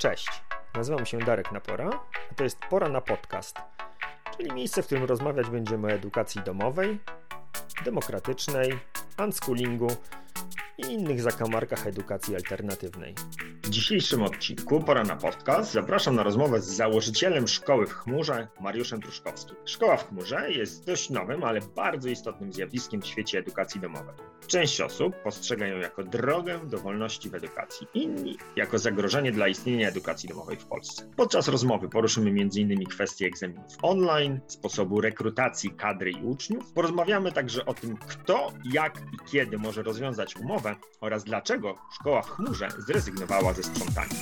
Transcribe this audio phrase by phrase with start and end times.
[0.00, 0.42] Cześć,
[0.74, 1.90] nazywam się Darek Napora,
[2.30, 3.56] a to jest Pora na Podcast,
[4.36, 6.98] czyli miejsce, w którym rozmawiać będziemy o edukacji domowej,
[7.84, 8.78] demokratycznej,
[9.24, 9.88] unschoolingu
[10.80, 13.14] i innych zakamarkach edukacji alternatywnej.
[13.62, 19.02] W dzisiejszym odcinku Pora na Podcast zapraszam na rozmowę z założycielem Szkoły w Chmurze, Mariuszem
[19.02, 19.56] Truszkowskim.
[19.64, 24.14] Szkoła w Chmurze jest dość nowym, ale bardzo istotnym zjawiskiem w świecie edukacji domowej.
[24.46, 29.88] Część osób postrzega ją jako drogę do wolności w edukacji, inni jako zagrożenie dla istnienia
[29.88, 31.10] edukacji domowej w Polsce.
[31.16, 32.84] Podczas rozmowy poruszymy m.in.
[32.86, 36.72] kwestie egzaminów online, sposobu rekrutacji kadry i uczniów.
[36.72, 40.69] Porozmawiamy także o tym, kto, jak i kiedy może rozwiązać umowę
[41.00, 44.16] oraz dlaczego szkoła w chmurze zrezygnowała ze sprzątania.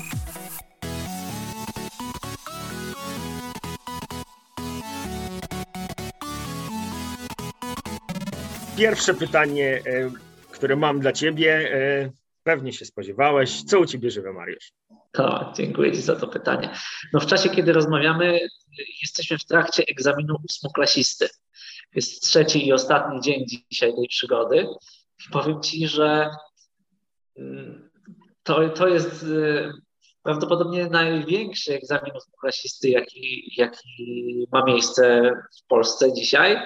[8.76, 10.10] Pierwsze pytanie, e,
[10.50, 12.10] które mam dla Ciebie, e,
[12.42, 13.62] pewnie się spodziewałeś.
[13.62, 14.72] Co u Ciebie żywe, Mariusz?
[15.12, 16.70] To, dziękuję Ci za to pytanie.
[17.12, 18.40] No w czasie, kiedy rozmawiamy,
[19.02, 21.28] jesteśmy w trakcie egzaminu ósmoklasisty.
[21.94, 24.66] Jest trzeci i ostatni dzień dzisiaj tej przygody.
[25.32, 26.30] Powiem Ci, że
[27.36, 27.90] mm,
[28.42, 29.72] to, to jest y,
[30.22, 36.56] prawdopodobnie największy egzamin ósmoklasisty, jaki, jaki ma miejsce w Polsce dzisiaj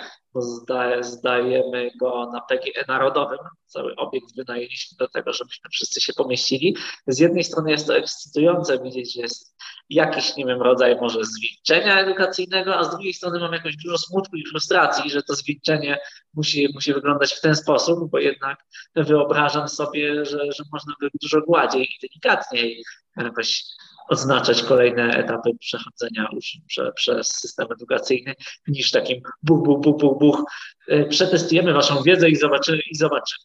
[1.00, 3.38] zdajemy go na PGE Narodowym.
[3.66, 6.76] Cały obiekt wynajęliśmy do tego, żebyśmy wszyscy się pomieścili.
[7.06, 9.56] Z jednej strony jest to ekscytujące widzieć, że jest
[9.90, 14.36] jakiś, nie wiem, rodzaj może zwieńczenia edukacyjnego, a z drugiej strony mam jakoś dużo smutku
[14.36, 15.98] i frustracji, że to zwieńczenie
[16.34, 18.58] musi, musi wyglądać w ten sposób, bo jednak
[18.96, 22.84] wyobrażam sobie, że, że można by dużo gładziej i delikatniej
[23.16, 23.64] jakoś
[24.08, 26.28] oznaczać kolejne etapy przechodzenia
[26.66, 28.34] prze, przez system edukacyjny
[28.68, 30.44] niż takim buch, buch, buch, buch, buch.
[30.88, 32.80] E, przetestujemy waszą wiedzę i zobaczymy.
[32.90, 33.44] I zobaczymy.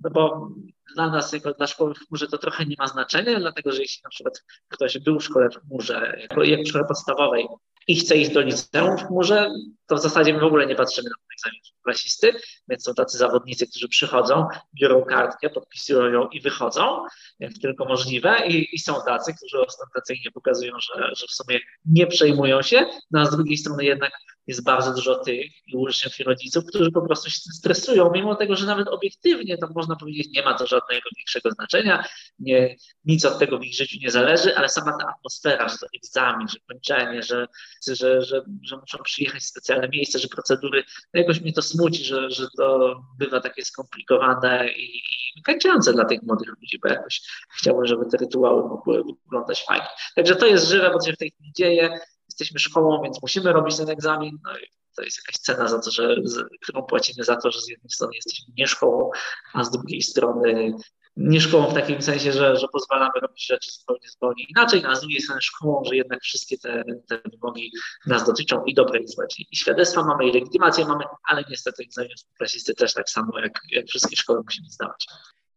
[0.00, 0.48] No bo
[0.94, 4.00] dla nas, jako dla szkoły w chmurze, to trochę nie ma znaczenia, dlatego że jeśli
[4.04, 7.46] na przykład ktoś był w szkole w chmurze, jako, jak w szkole podstawowej
[7.88, 9.50] i chce iść do liceum w chmurze,
[9.86, 12.32] to w zasadzie my w ogóle nie patrzymy na ten egzamin klasisty,
[12.68, 14.46] więc są tacy zawodnicy, którzy przychodzą,
[14.80, 17.04] biorą kartkę, podpisują ją i wychodzą,
[17.38, 18.46] jak tylko możliwe.
[18.46, 23.20] I, i są tacy, którzy ostentacyjnie pokazują, że, że w sumie nie przejmują się, no
[23.20, 24.12] a z drugiej strony jednak
[24.46, 28.56] jest bardzo dużo tych i uczniów i rodziców, którzy po prostu się stresują, mimo tego,
[28.56, 32.04] że nawet obiektywnie to można powiedzieć, nie ma to żadnego większego znaczenia,
[32.38, 35.86] nie, nic od tego w ich życiu nie zależy, ale sama ta atmosfera, że to
[35.96, 37.46] egzamin, że kończenie, że,
[37.86, 42.30] że, że, że muszą przyjechać w specjalne miejsce, że procedury, jakoś mnie to smuci, że,
[42.30, 45.02] że to bywa takie skomplikowane i,
[45.44, 47.20] kańczące dla tych młodych ludzi, bo jakoś
[47.58, 49.86] chciałbym, żeby te rytuały mogły wyglądać fajnie.
[50.16, 51.98] Także to jest żywe, bo to się w tej chwili dzieje
[52.28, 54.38] jesteśmy szkołą, więc musimy robić ten egzamin.
[54.44, 56.16] No i to jest jakaś cena za to, że,
[56.62, 59.10] którą płacimy za to, że z jednej strony jesteśmy nie szkołą,
[59.54, 60.72] a z drugiej strony
[61.16, 65.00] nie szkołą w takim sensie, że, że pozwalamy robić rzeczy zupełnie, zupełnie inaczej, a z
[65.00, 67.72] drugiej strony szkołą, że jednak wszystkie te, te wymogi
[68.06, 69.26] nas dotyczą i dobre i złe.
[69.38, 73.86] I świadectwa mamy, i legitymację mamy, ale niestety egzamin klasisty też tak samo, jak, jak
[73.86, 75.06] wszystkie szkoły musimy zdawać.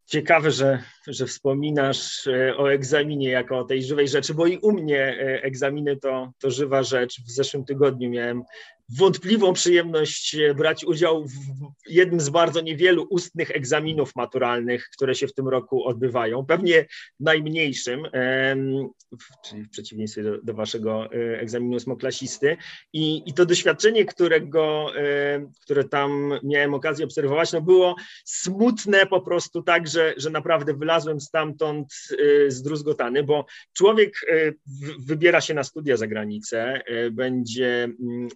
[0.05, 4.71] Ciekawe, że, że wspominasz e, o egzaminie jako o tej żywej rzeczy, bo i u
[4.71, 7.21] mnie e, egzaminy to, to żywa rzecz.
[7.21, 8.43] W zeszłym tygodniu miałem
[8.89, 11.33] wątpliwą przyjemność e, brać udział w
[11.89, 16.85] jednym z bardzo niewielu ustnych egzaminów maturalnych, które się w tym roku odbywają, pewnie
[17.19, 18.03] najmniejszym,
[19.45, 22.57] czyli w przeciwieństwie do, do waszego e, egzaminu ósmoklasisty.
[22.93, 27.95] I, I to doświadczenie, którego, e, które tam miałem okazję obserwować, no było
[28.25, 31.93] smutne po prostu tak, że, że naprawdę wylazłem stamtąd
[32.47, 34.13] zdruzgotany, bo człowiek
[34.99, 36.81] wybiera się na studia za granicę,
[37.11, 37.89] będzie,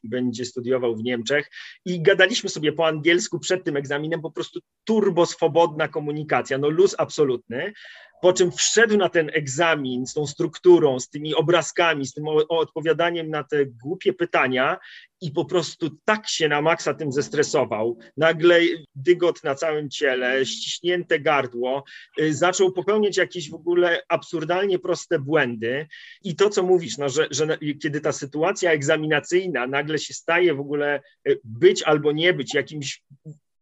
[0.03, 1.49] będzie będzie studiował w Niemczech.
[1.85, 6.95] I gadaliśmy sobie po angielsku przed tym egzaminem, po prostu turbo swobodna komunikacja, no luz
[6.97, 7.73] absolutny,
[8.21, 13.29] po czym wszedł na ten egzamin z tą strukturą, z tymi obrazkami, z tym odpowiadaniem
[13.29, 14.77] na te głupie pytania
[15.21, 17.97] i po prostu tak się na maksa tym zestresował.
[18.17, 18.59] Nagle
[18.95, 21.83] dygot na całym ciele, ściśnięte gardło,
[22.19, 25.87] y, zaczął popełniać jakieś w ogóle absurdalnie proste błędy.
[26.23, 30.59] I to, co mówisz, no, że, że kiedy ta sytuacja egzaminacyjna nagle się staje w
[30.59, 33.03] ogóle y, być albo nie być jakimś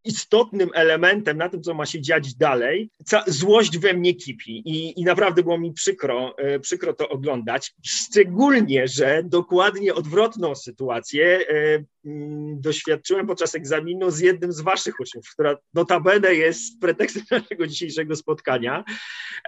[0.09, 2.89] istotnym elementem na tym, co ma się dziać dalej,
[3.27, 8.87] złość we mnie kipi i, i naprawdę było mi przykro, e, przykro to oglądać, szczególnie,
[8.87, 15.57] że dokładnie odwrotną sytuację e, mm, doświadczyłem podczas egzaminu z jednym z waszych uczniów, która
[15.73, 18.83] notabene jest pretekstem naszego dzisiejszego spotkania,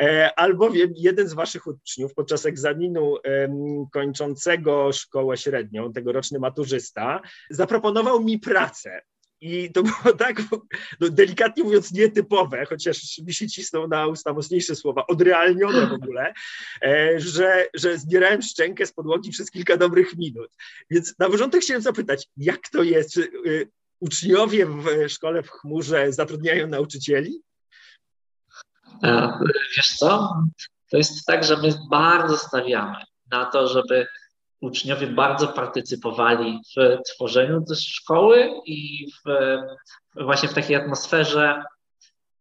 [0.02, 3.16] e, albowiem jeden z waszych uczniów podczas egzaminu
[3.94, 9.02] kończącego szkołę średnią, tegoroczny maturzysta, zaproponował mi pracę
[9.42, 10.42] i to było tak,
[11.00, 16.34] no, delikatnie mówiąc, nietypowe, chociaż mi się cisną na usta mocniejsze słowa, odrealnione w ogóle,
[16.82, 20.50] e, że, że zbierałem szczękę z podłogi przez kilka dobrych minut.
[20.90, 23.14] Więc na początek chciałem zapytać, jak to jest?
[23.14, 27.42] Czy y, uczniowie w szkole w chmurze zatrudniają nauczycieli?
[29.04, 29.40] E,
[29.78, 30.34] wiesz co?
[30.92, 32.98] To jest tak, że my bardzo stawiamy
[33.32, 34.08] na to, żeby
[34.62, 39.58] uczniowie bardzo partycypowali w tworzeniu szkoły i w,
[40.24, 41.64] właśnie w takiej atmosferze,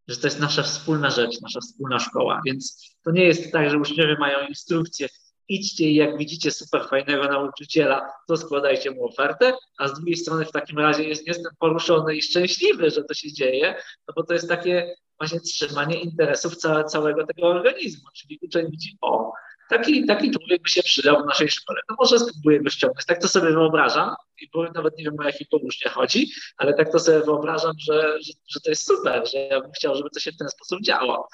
[0.07, 2.41] że to jest nasza wspólna rzecz, nasza wspólna szkoła.
[2.45, 5.07] Więc to nie jest tak, że uczniowie mają instrukcje,
[5.47, 10.45] idźcie i jak widzicie super fajnego nauczyciela, to składajcie mu ofertę, a z drugiej strony
[10.45, 13.75] w takim razie jest, jestem poruszony i szczęśliwy, że to się dzieje,
[14.07, 18.97] no bo to jest takie właśnie trzymanie interesów całe, całego tego organizmu, czyli uczeń widzi,
[19.01, 19.31] o,
[19.71, 21.79] taki, taki człowiek by się przydał w naszej szkole.
[21.89, 23.05] No może spróbuję go ściągnąć.
[23.05, 26.99] Tak to sobie wyobrażam i nawet nie wiem o jaki połóżnie chodzi, ale tak to
[26.99, 30.31] sobie wyobrażam, że, że, że, to jest super, że ja bym chciał, żeby to się
[30.31, 31.27] w ten sposób działo.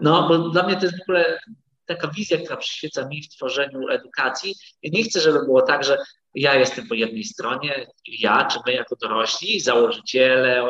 [0.00, 1.38] No, bo dla mnie to jest w ogóle
[1.86, 4.54] taka wizja, która przyświeca mi w tworzeniu edukacji.
[4.82, 5.98] Ja nie chcę, żeby było tak, że
[6.34, 10.62] ja jestem po jednej stronie, ja czy my jako dorośli, założyciele,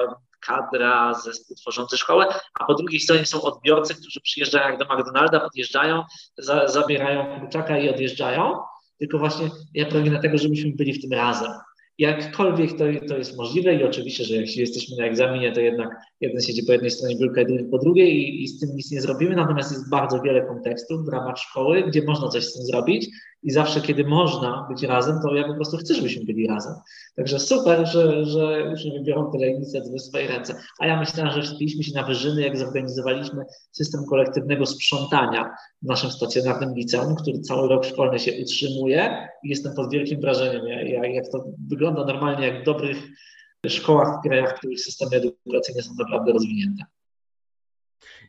[0.47, 2.27] kadra, zespół tworzący szkołę,
[2.61, 6.03] a po drugiej stronie są odbiorcy, którzy przyjeżdżają jak do McDonalda, podjeżdżają,
[6.39, 8.57] za, zabierają kurczaka i odjeżdżają.
[8.99, 11.53] Tylko właśnie ja pragnę tego, żebyśmy byli w tym razem.
[11.99, 15.89] Jakkolwiek to, to jest możliwe i oczywiście, że jeśli jesteśmy na egzaminie, to jednak
[16.21, 19.01] jeden siedzi po jednej stronie biurka, drugi po drugiej i, i, z tym nic nie
[19.01, 23.09] zrobimy, natomiast jest bardzo wiele kontekstów w ramach szkoły, gdzie można coś z tym zrobić
[23.45, 26.75] i zawsze, kiedy można być razem, to ja po prostu chcę, żebyśmy byli razem.
[27.17, 30.55] Także super, że, że uczniowie biorą tyle inicjatyw w swoje ręce.
[30.81, 35.51] A ja myślałem, że wstaliśmy się na wyżyny, jak zorganizowaliśmy system kolektywnego sprzątania
[35.83, 40.67] w naszym stacjonarnym liceum, który cały rok szkolny się utrzymuje i jestem pod wielkim wrażeniem,
[41.15, 42.97] jak to wygląda normalnie, jak w dobrych
[43.69, 46.85] szkołach w krajach, w których systemy edukacyjne są naprawdę rozwinięte.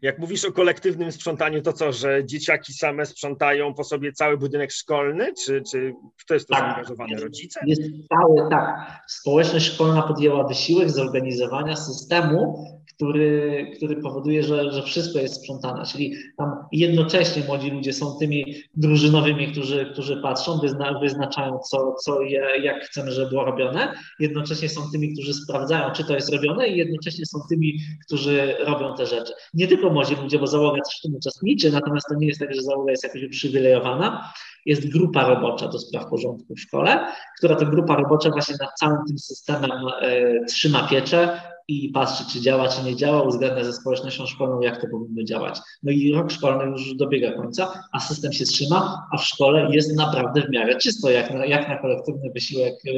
[0.02, 4.72] Jak mówisz o kolektywnym sprzątaniu, to co, że dzieciaki same sprzątają po sobie cały budynek
[4.72, 7.16] szkolny, czy, czy kto jest to tak, zaangażowany?
[7.22, 7.60] Rodzice?
[7.66, 9.02] Jest cały, tak.
[9.08, 15.86] Społeczność szkolna podjęła wysiłek zorganizowania systemu, który, który powoduje, że, że wszystko jest sprzątane.
[15.86, 22.22] Czyli tam jednocześnie młodzi ludzie są tymi drużynowymi, którzy, którzy patrzą, wyzna, wyznaczają, co, co
[22.22, 23.94] je, jak chcemy, żeby było robione.
[24.20, 28.96] Jednocześnie są tymi, którzy sprawdzają, czy to jest robione, i jednocześnie są tymi, którzy robią
[28.96, 29.34] te rzeczy.
[29.54, 32.56] Nie tylko młodzi ludzie, bo załoga też w tym uczestniczy, natomiast to nie jest tak,
[32.56, 34.34] że załoga jest jakoś uprzywilejowana.
[34.66, 37.08] Jest grupa robocza do spraw porządku w szkole,
[37.38, 39.72] która to grupa robocza właśnie nad całym tym systemem
[40.04, 44.82] y, trzyma pieczę, i patrzy, czy działa, czy nie działa, uzgadnia ze społecznością szkolną, jak
[44.82, 45.60] to powinno działać.
[45.84, 49.96] No i rok szkolny już dobiega końca, a system się trzyma, a w szkole jest
[49.96, 52.92] naprawdę w miarę czysto, jak na, jak na kolektywny wysiłek e,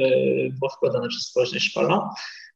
[0.50, 2.08] było wkładane przez społeczność szkolną.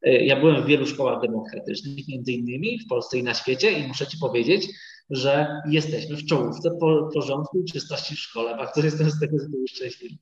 [0.03, 3.88] E, ja byłem w wielu szkołach demokratycznych, między innymi w Polsce i na świecie i
[3.88, 4.69] muszę Ci powiedzieć,
[5.11, 6.70] że jesteśmy w czołówce
[7.14, 8.56] porządku i czystości w szkole.
[8.56, 10.14] Bardzo jestem z tego tytułu szczęśliwy.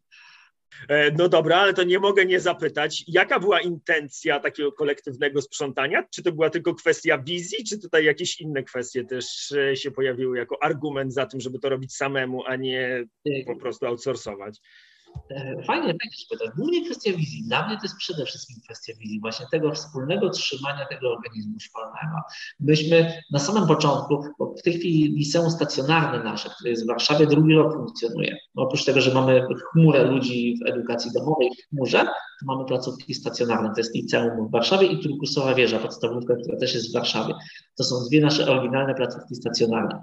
[0.89, 6.05] E, no dobra, ale to nie mogę nie zapytać, jaka była intencja takiego kolektywnego sprzątania?
[6.15, 10.39] Czy to była tylko kwestia wizji, czy tutaj jakieś inne kwestie też e, się pojawiły
[10.39, 13.05] jako argument za tym, żeby to robić samemu, a nie
[13.47, 14.61] po prostu outsourcować?
[15.67, 16.49] Fajnie, fajnie się pytasz.
[16.57, 17.43] Głównie kwestia wizji.
[17.47, 22.17] Dla mnie to jest przede wszystkim kwestia wizji, właśnie tego wspólnego trzymania tego organizmu szkolnego.
[22.61, 27.27] Myśmy na samym początku, bo w tej chwili liceum stacjonarne nasze, które jest w Warszawie,
[27.27, 28.37] drugi rok funkcjonuje.
[28.57, 31.99] Oprócz tego, że mamy chmurę ludzi w edukacji domowej w chmurze,
[32.41, 33.71] to mamy placówki stacjonarne.
[33.75, 37.35] To jest liceum w Warszawie i Turkusowa Wieża, podstawówka, która też jest w Warszawie.
[37.79, 40.03] To są dwie nasze oryginalne placówki stacjonarne.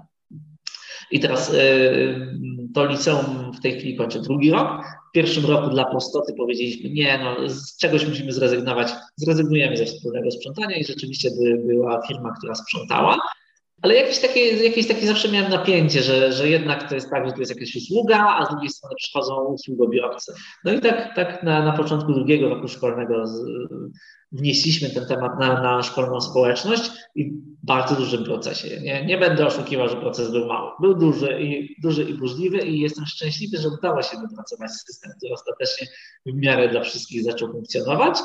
[1.10, 2.38] I teraz y,
[2.74, 4.84] to liceum w tej chwili kończy drugi rok.
[5.08, 10.30] W pierwszym roku dla prostoty powiedzieliśmy, nie, no, z czegoś musimy zrezygnować, zrezygnujemy ze wspólnego
[10.30, 13.18] sprzątania i rzeczywiście by, była firma, która sprzątała.
[13.82, 17.32] Ale jakieś takie, jakieś takie zawsze miałem napięcie, że, że jednak to jest tak, że
[17.32, 20.32] to jest jakaś usługa, a z drugiej strony przychodzą usługobiorcy.
[20.64, 23.40] No i tak, tak na, na początku drugiego roku szkolnego z,
[24.32, 28.80] wnieśliśmy ten temat na, na szkolną społeczność i w bardzo dużym procesie.
[28.80, 30.70] Nie, nie będę oszukiwał, że proces był mały.
[30.80, 35.32] Był duży i, duży i burzliwy i jestem szczęśliwy, że udało się wypracować system, który
[35.32, 35.86] ostatecznie
[36.26, 38.18] w miarę dla wszystkich zaczął funkcjonować.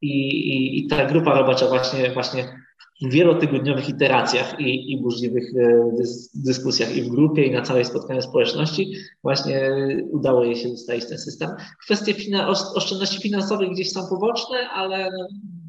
[0.00, 2.67] I, i, i ta grupa robocza właśnie, właśnie
[3.02, 7.84] w wielotygodniowych iteracjach i, i burzliwych e, dys, dyskusjach i w grupie, i na całej
[7.84, 8.92] spotkaniu społeczności
[9.22, 9.70] właśnie
[10.10, 11.50] udało jej się ustalić ten system.
[11.84, 15.10] Kwestie fina, oszczędności finansowych gdzieś są poboczne, ale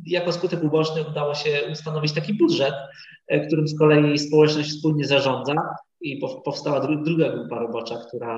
[0.05, 2.73] jako skutek uboczny udało się ustanowić taki budżet,
[3.27, 5.55] e, którym z kolei społeczność wspólnie zarządza
[6.01, 8.37] i powstała druga grupa robocza, która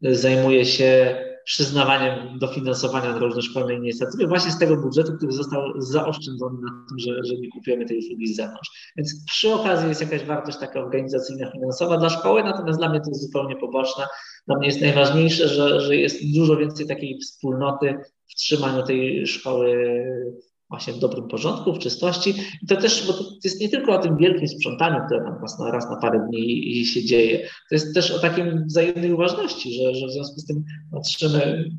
[0.00, 6.58] zajmuje się przyznawaniem dofinansowania na różne szkolne inicjatywy właśnie z tego budżetu, który został zaoszczędzony
[6.62, 8.92] na tym, że, że nie kupujemy tej usługi z zewnątrz.
[8.96, 13.10] Więc przy okazji jest jakaś wartość taka organizacyjna, finansowa dla szkoły, natomiast dla mnie to
[13.10, 14.04] jest zupełnie poboczne.
[14.46, 17.94] Dla mnie jest najważniejsze, że, że jest dużo więcej takiej wspólnoty
[18.30, 19.76] w trzymaniu tej szkoły
[20.74, 22.34] właśnie w dobrym porządku, w czystości.
[22.62, 25.58] I to też, bo to jest nie tylko o tym wielkim sprzątaniu, które tam raz
[25.58, 29.94] na, raz na parę dni się dzieje, to jest też o takim wzajemnej uważności, że,
[29.94, 31.70] że w związku z tym patrzymy,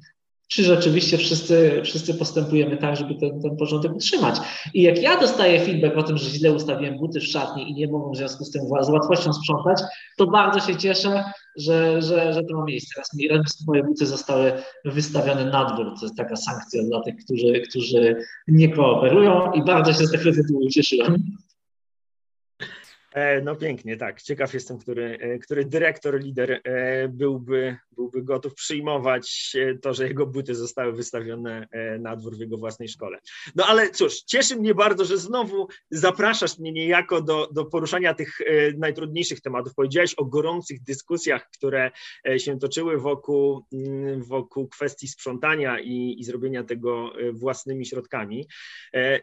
[0.47, 4.35] czy rzeczywiście wszyscy, wszyscy postępujemy tak, żeby ten, ten porządek utrzymać.
[4.73, 7.87] I jak ja dostaję feedback o tym, że źle ustawiłem buty w szatni i nie
[7.87, 9.81] mogą w związku z tym z łatwością sprzątać,
[10.17, 11.23] to bardzo się cieszę,
[11.57, 12.93] że, że, że to ma miejsce.
[12.97, 13.27] Raz mi
[13.67, 14.53] moje buty zostały
[14.85, 15.85] wystawione na dwór.
[15.99, 18.15] To jest taka sankcja dla tych, którzy, którzy
[18.47, 21.15] nie kooperują i bardzo się z tego tytułu cieszyłem.
[23.15, 24.21] E, no pięknie, tak.
[24.21, 30.27] Ciekaw jestem, który, e, który dyrektor, lider e, byłby, byłby gotów przyjmować to, że jego
[30.27, 31.67] buty zostały wystawione
[31.99, 33.19] na dwór w jego własnej szkole.
[33.55, 38.37] No ale cóż, cieszy mnie bardzo, że znowu zapraszasz mnie niejako do, do poruszania tych
[38.77, 39.73] najtrudniejszych tematów.
[39.75, 41.91] Powiedziałeś o gorących dyskusjach, które
[42.37, 48.47] się toczyły wokół, mm, wokół kwestii sprzątania i, i zrobienia tego własnymi środkami.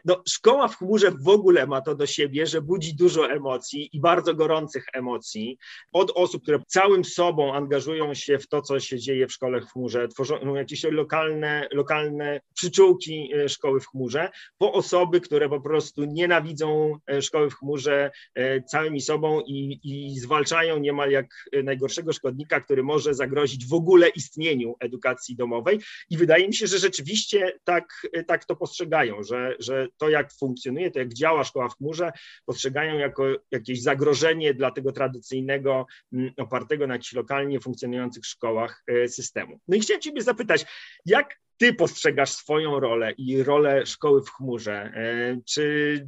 [0.05, 3.99] No, szkoła w chmurze w ogóle ma to do siebie, że budzi dużo emocji i
[3.99, 5.57] bardzo gorących emocji
[5.91, 9.65] od osób, które całym sobą angażują się w to, co się dzieje w szkole w
[9.65, 16.05] chmurze, tworzą jakieś lokalne, lokalne przyczółki e, szkoły w chmurze, po osoby, które po prostu
[16.05, 21.25] nienawidzą e, szkoły w chmurze e, całymi sobą i, i zwalczają niemal jak
[21.63, 25.79] najgorszego szkodnika, który może zagrozić w ogóle istnieniu edukacji domowej.
[26.09, 27.85] I wydaje mi się, że rzeczywiście tak,
[28.27, 32.11] tak to postrzegają, że, że to jak funkcjonuje, to jak działa szkoła w chmurze,
[32.45, 38.83] postrzegają jako jakieś jakieś zagrożenie dla tego tradycyjnego, mm, opartego na jakichś lokalnie funkcjonujących szkołach
[38.87, 39.59] e, systemu.
[39.67, 40.65] No i chciałem Ciebie zapytać,
[41.05, 44.73] jak ty postrzegasz swoją rolę i rolę szkoły w chmurze?
[44.73, 46.07] E, czy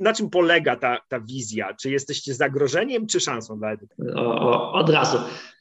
[0.00, 1.74] na czym polega ta, ta wizja?
[1.74, 4.04] Czy jesteście zagrożeniem, czy szansą dla edukacji?
[4.72, 5.18] Od razu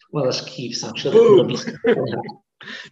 [0.07, 0.93] wkładasz kij w sam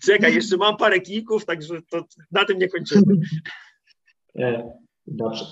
[0.06, 3.04] Czekaj, jeszcze mam parę kijków, także to na tym nie kończymy.
[4.40, 4.72] E,
[5.08, 5.46] dobrze.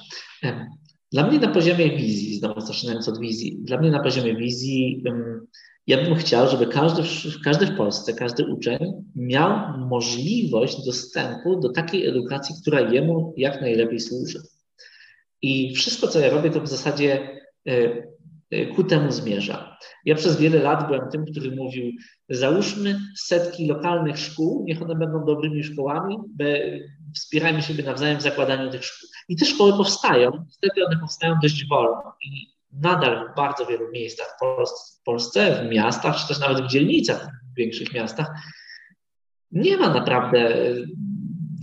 [1.13, 5.03] Dla mnie na poziomie wizji, znowu zaczynając od wizji, dla mnie na poziomie wizji
[5.87, 7.03] ja bym chciał, żeby każdy,
[7.43, 8.79] każdy w Polsce, każdy uczeń
[9.15, 14.41] miał możliwość dostępu do takiej edukacji, która jemu jak najlepiej służy.
[15.41, 17.29] I wszystko, co ja robię, to w zasadzie
[17.67, 18.03] e,
[18.51, 19.77] e, ku temu zmierza.
[20.05, 21.91] Ja przez wiele lat byłem tym, który mówił,
[22.29, 26.15] załóżmy setki lokalnych szkół, niech one będą dobrymi szkołami,
[27.13, 29.09] wspierajmy siebie nawzajem w zakładaniu tych szkół.
[29.29, 34.37] I te szkoły powstają, niestety one powstają dość wolno i nadal w bardzo wielu miejscach
[34.37, 38.27] w Polsce, w miastach, czy też nawet w dzielnicach w większych miastach,
[39.51, 40.55] nie ma naprawdę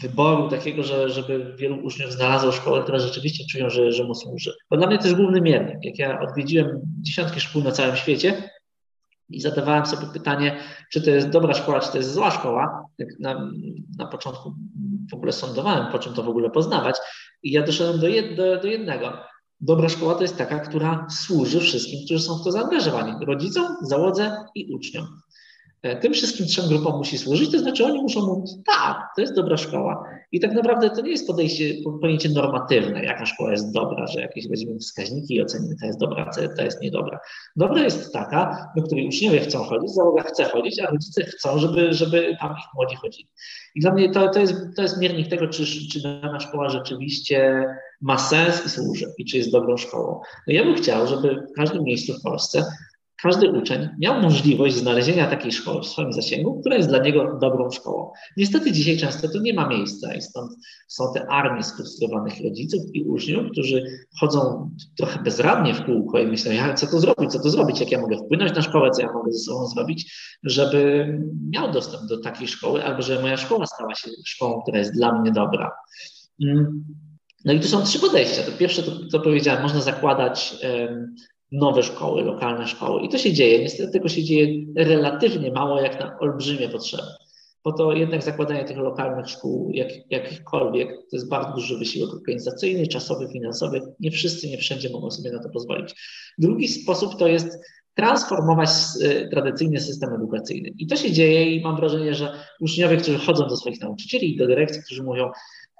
[0.00, 4.52] wyboru takiego, że, żeby wielu uczniów znalazło szkołę, która rzeczywiście czują, że, że mu służy.
[4.70, 5.84] Bo dla mnie to jest główny miernik.
[5.84, 8.50] Jak ja odwiedziłem dziesiątki szkół na całym świecie
[9.28, 10.56] i zadawałem sobie pytanie,
[10.92, 13.50] czy to jest dobra szkoła, czy to jest zła szkoła, tak na,
[13.98, 14.54] na początku
[15.10, 16.96] w ogóle sądowałem, po czym to w ogóle poznawać.
[17.42, 19.12] I ja doszedłem do, jed, do, do jednego.
[19.60, 23.26] Dobra szkoła to jest taka, która służy wszystkim, którzy są w to zaangażowani.
[23.26, 25.06] Rodzicom, załodze i uczniom.
[25.82, 29.34] E, tym wszystkim trzem grupom musi służyć, to znaczy oni muszą mówić, tak, to jest
[29.34, 30.04] dobra szkoła.
[30.32, 31.64] I tak naprawdę to nie jest podejście,
[32.00, 36.30] pojęcie normatywne, jaka szkoła jest dobra, że jakieś weźmiemy wskaźniki i ocenimy, ta jest dobra,
[36.56, 37.18] ta jest niedobra.
[37.56, 41.94] Dobra jest taka, do której uczniowie chcą chodzić, załoga chce chodzić, a rodzice chcą, żeby,
[41.94, 43.28] żeby tam ich młodzi chodzili.
[43.74, 47.66] I dla mnie to, to, jest, to jest miernik tego, czy, czy dana szkoła rzeczywiście
[48.00, 50.20] ma sens i służy, i czy jest dobrą szkołą.
[50.46, 52.64] No ja bym chciał, żeby w każdym miejscu w Polsce
[53.22, 57.70] każdy uczeń miał możliwość znalezienia takiej szkoły w swoim zasięgu, która jest dla niego dobrą
[57.70, 58.10] szkołą.
[58.36, 60.52] Niestety dzisiaj często to nie ma miejsca i stąd
[60.88, 63.84] są te armie sfrustrowanych rodziców i uczniów, którzy
[64.20, 67.90] chodzą trochę bezradnie w kółko i myślą, ja, co to zrobić, co to zrobić, jak
[67.90, 71.08] ja mogę wpłynąć na szkołę, co ja mogę ze sobą zrobić, żeby
[71.50, 75.20] miał dostęp do takiej szkoły, albo żeby moja szkoła stała się szkołą, która jest dla
[75.20, 75.70] mnie dobra.
[76.44, 76.84] Mm.
[77.44, 78.42] No i tu są trzy podejścia.
[78.42, 80.56] To pierwsze, to, to powiedziałem, można zakładać
[81.52, 83.02] nowe szkoły, lokalne szkoły.
[83.02, 83.58] I to się dzieje.
[83.58, 87.02] Niestety tego się dzieje relatywnie mało, jak na olbrzymie potrzeby.
[87.62, 92.86] Po to jednak zakładanie tych lokalnych szkół, jak, jakichkolwiek, to jest bardzo duży wysiłek organizacyjny,
[92.86, 93.80] czasowy, finansowy.
[94.00, 95.94] Nie wszyscy, nie wszędzie mogą sobie na to pozwolić.
[96.38, 97.58] Drugi sposób to jest
[97.94, 98.70] transformować
[99.02, 100.70] y, tradycyjny system edukacyjny.
[100.78, 104.36] I to się dzieje i mam wrażenie, że uczniowie, którzy chodzą do swoich nauczycieli i
[104.36, 105.30] do dyrekcji, którzy mówią,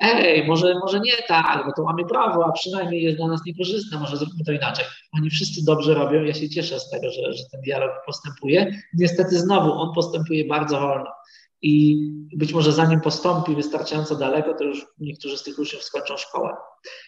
[0.00, 3.98] ej, może, może nie tak, bo to mamy prawo, a przynajmniej jest dla nas niekorzystne,
[3.98, 4.84] może zróbmy to inaczej.
[5.12, 8.82] Oni wszyscy dobrze robią, ja się cieszę z tego, że, że ten dialog postępuje.
[8.94, 11.10] Niestety znowu on postępuje bardzo wolno
[11.62, 11.98] i
[12.36, 16.56] być może zanim postąpi wystarczająco daleko, to już niektórzy z tych uczniów skończą szkołę.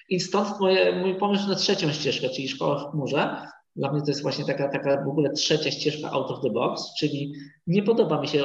[0.08, 3.46] I stąd moje, mój pomysł na trzecią ścieżkę, czyli szkoła w chmurze,
[3.76, 6.94] dla mnie to jest właśnie taka, taka w ogóle trzecia ścieżka out of the box,
[6.98, 7.32] czyli
[7.66, 8.44] nie podoba mi się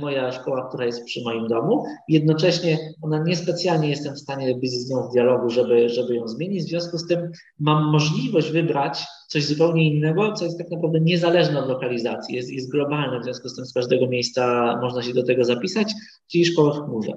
[0.00, 1.84] moja szkoła, która jest przy moim domu.
[2.08, 6.64] Jednocześnie ona niespecjalnie jestem w stanie być z nią w dialogu, żeby, żeby ją zmienić.
[6.64, 11.60] W związku z tym mam możliwość wybrać coś zupełnie innego, co jest tak naprawdę niezależne
[11.60, 15.22] od lokalizacji, jest, jest globalne, w związku z tym z każdego miejsca można się do
[15.22, 15.92] tego zapisać,
[16.30, 17.12] czyli szkoła w chmurze.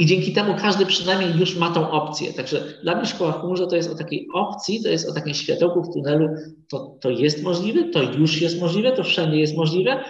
[0.00, 2.32] I dzięki temu każdy przynajmniej już ma tą opcję.
[2.32, 5.34] Także dla mnie szkoła w chmurze to jest o takiej opcji, to jest o takim
[5.34, 6.28] światełku w tunelu.
[6.70, 10.04] To, to jest możliwe, to już jest możliwe, to wszędzie jest możliwe.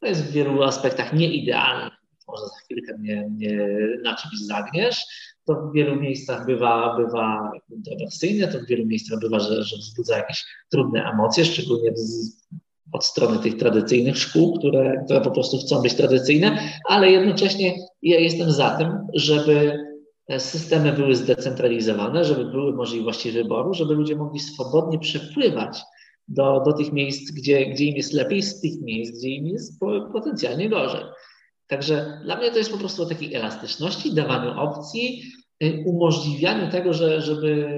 [0.00, 1.90] To jest w wielu aspektach nieidealne.
[2.28, 3.68] Może za chwilkę mnie, mnie
[4.02, 5.04] na czymś zagniesz.
[5.44, 10.16] To w wielu miejscach bywa, bywa kontrowersyjne, to w wielu miejscach bywa, że, że wzbudza
[10.16, 11.92] jakieś trudne emocje, szczególnie
[12.92, 18.20] od strony tych tradycyjnych szkół, które, które po prostu chcą być tradycyjne, ale jednocześnie ja
[18.20, 19.78] jestem za tym, żeby
[20.38, 25.78] systemy były zdecentralizowane, żeby były możliwości wyboru, żeby ludzie mogli swobodnie przepływać
[26.28, 29.80] do, do tych miejsc, gdzie, gdzie im jest lepiej, z tych miejsc, gdzie im jest
[30.12, 31.04] potencjalnie gorzej.
[31.66, 35.22] Także dla mnie to jest po prostu o takiej elastyczności, dawaniu opcji,
[35.62, 37.68] y, umożliwianiu tego, że, żeby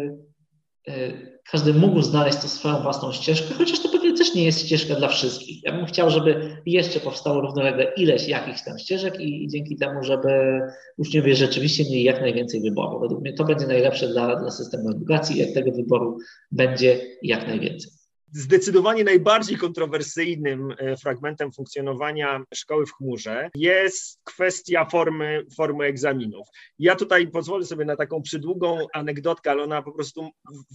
[0.88, 4.94] y, każdy mógł znaleźć to swoją własną ścieżkę, chociaż to pewnie też nie jest ścieżka
[4.94, 5.64] dla wszystkich.
[5.64, 10.02] Ja bym chciał, żeby jeszcze powstało równolegle ileś jakichś tam ścieżek i, i dzięki temu,
[10.04, 10.60] żeby
[10.96, 13.00] uczniowie rzeczywiście mieli jak najwięcej wyboru.
[13.00, 16.18] Według mnie to będzie najlepsze dla, dla systemu edukacji, jak tego wyboru
[16.52, 18.01] będzie jak najwięcej
[18.32, 26.48] zdecydowanie najbardziej kontrowersyjnym e, fragmentem funkcjonowania szkoły w chmurze jest kwestia formy, formy egzaminów.
[26.78, 30.30] Ja tutaj pozwolę sobie na taką przydługą anegdotkę, ale ona po prostu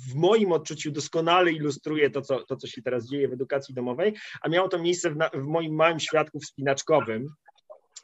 [0.09, 4.13] w moim odczuciu doskonale ilustruje to, co, to, co się teraz dzieje w edukacji domowej,
[4.41, 7.27] a miało to miejsce w, na, w moim małym świadku wspinaczkowym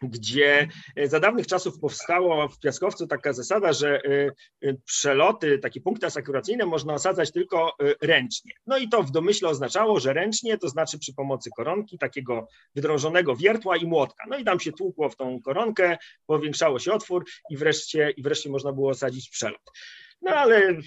[0.02, 4.32] gdzie e, za dawnych czasów powstała w Piaskowcu taka zasada, że e,
[4.70, 8.52] e, przeloty, takie punkty asekuracyjne można osadzać tylko ręcznie.
[8.68, 13.36] No i to w domyśle oznaczało, że ręcznie to znaczy przy pomocy koronki, takiego wydrążonego
[13.36, 14.24] wiertła i młotka.
[14.30, 18.50] No i tam się tłukło w tą koronkę, powiększało się otwór i wreszcie, i wreszcie
[18.50, 19.72] można było osadzić przelot.
[20.22, 20.78] No ale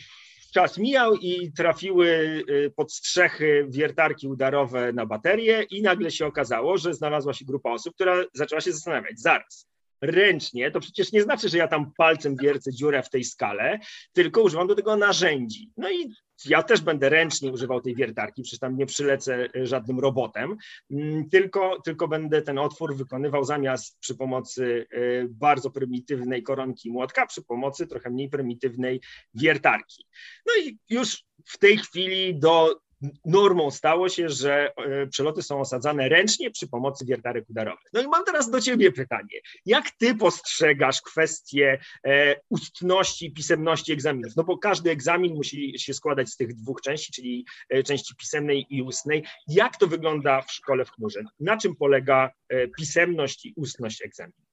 [0.51, 2.07] czas mijał i trafiły
[2.51, 7.71] y, pod strzechy wiertarki udarowe na baterię i nagle się okazało, że znalazła się grupa
[7.71, 9.69] osób, która zaczęła się zastanawiać, zaraz,
[10.01, 13.79] ręcznie, to przecież nie znaczy, że ja tam palcem wiercę dziurę w tej skale,
[14.13, 15.71] tylko używam do tego narzędzi.
[15.77, 16.13] No i
[16.45, 20.57] ja też będę ręcznie używał tej wiertarki, przecież tam nie przylecę e, żadnym robotem,
[20.91, 27.27] mm, tylko, tylko będę ten otwór wykonywał zamiast przy pomocy e, bardzo prymitywnej koronki młotka,
[27.27, 29.01] przy pomocy trochę mniej prymitywnej
[29.35, 30.07] wiertarki.
[30.47, 32.86] No i już w tej chwili do
[33.25, 37.89] normą stało się, że e, przeloty są osadzane ręcznie przy pomocy wiertarek udarowych.
[37.93, 39.41] No i mam teraz do Ciebie pytanie.
[39.67, 44.37] Jak Ty postrzegasz kwestię e, ustności i pisemności egzaminów?
[44.37, 48.67] No bo każdy egzamin musi się składać z tych dwóch części, czyli e, części pisemnej
[48.71, 49.25] i ustnej.
[49.49, 51.25] Jak to wygląda w szkole w chmurze?
[51.41, 52.31] Na czym polega
[52.79, 54.47] pisemność i ustność egzaminów?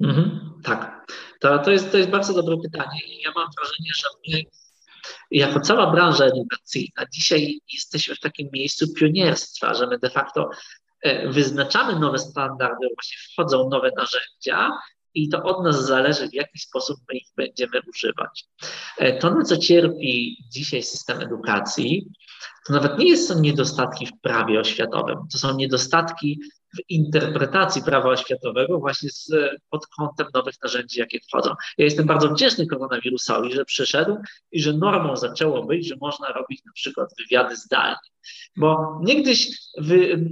[0.00, 1.06] Mhm, tak,
[1.40, 3.00] to, to, jest, to jest bardzo dobre pytanie.
[3.24, 4.61] Ja mam wrażenie, że my
[5.30, 10.50] jako cała branża edukacyjna dzisiaj jesteśmy w takim miejscu pionierstwa, że my de facto
[11.02, 14.70] e, wyznaczamy nowe standardy, właśnie wchodzą nowe narzędzia
[15.14, 18.44] i to od nas zależy, w jaki sposób my ich będziemy używać.
[18.98, 22.06] E, to, na co cierpi dzisiaj system edukacji,
[22.66, 26.40] to nawet nie są niedostatki w prawie oświatowym, to są niedostatki
[26.76, 29.30] w interpretacji prawa oświatowego właśnie z,
[29.70, 31.50] pod kątem nowych narzędzi, jakie wchodzą.
[31.78, 34.16] Ja jestem bardzo wdzięczny koronawirusowi, że przyszedł
[34.52, 37.96] i że normą zaczęło być, że można robić na przykład wywiady zdalnie.
[38.56, 40.30] Bo niegdyś wy,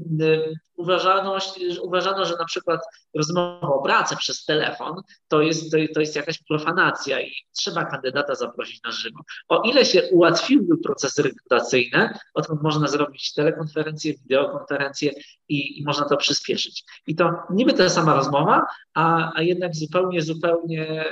[0.80, 1.38] uważano,
[1.82, 2.80] uważano, że na przykład
[3.16, 8.82] rozmowa o pracy przez telefon to jest, to, jest jakaś profanacja i trzeba kandydata zaprosić
[8.82, 9.20] na żywo.
[9.48, 15.12] O ile się ułatwiły procesy rekrutacyjne, odkąd można zrobić telekonferencję, wideokonferencję
[15.48, 16.84] i, i można to przyspieszyć.
[17.06, 21.04] I to niby ta sama rozmowa, a, a jednak zupełnie, zupełnie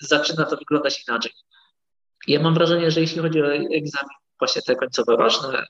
[0.00, 1.32] zaczyna to wyglądać inaczej.
[2.28, 5.66] Ja mam wrażenie, że jeśli chodzi o egzamin właśnie te końcowo-roczne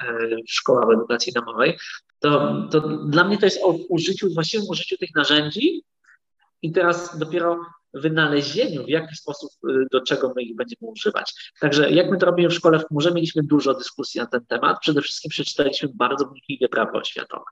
[0.48, 1.78] w szkołach edukacji domowej,
[2.18, 5.84] to, to dla mnie to jest o użyciu, właściwym użyciu tych narzędzi
[6.62, 7.60] i teraz dopiero
[7.94, 11.52] wynalezieniu, w jaki sposób, y, do czego my ich będziemy używać.
[11.60, 14.78] Także jak my to robimy w szkole w chmurze, mieliśmy dużo dyskusji na ten temat.
[14.80, 17.44] Przede wszystkim przeczytaliśmy bardzo wnikliwie prawo oświatowe,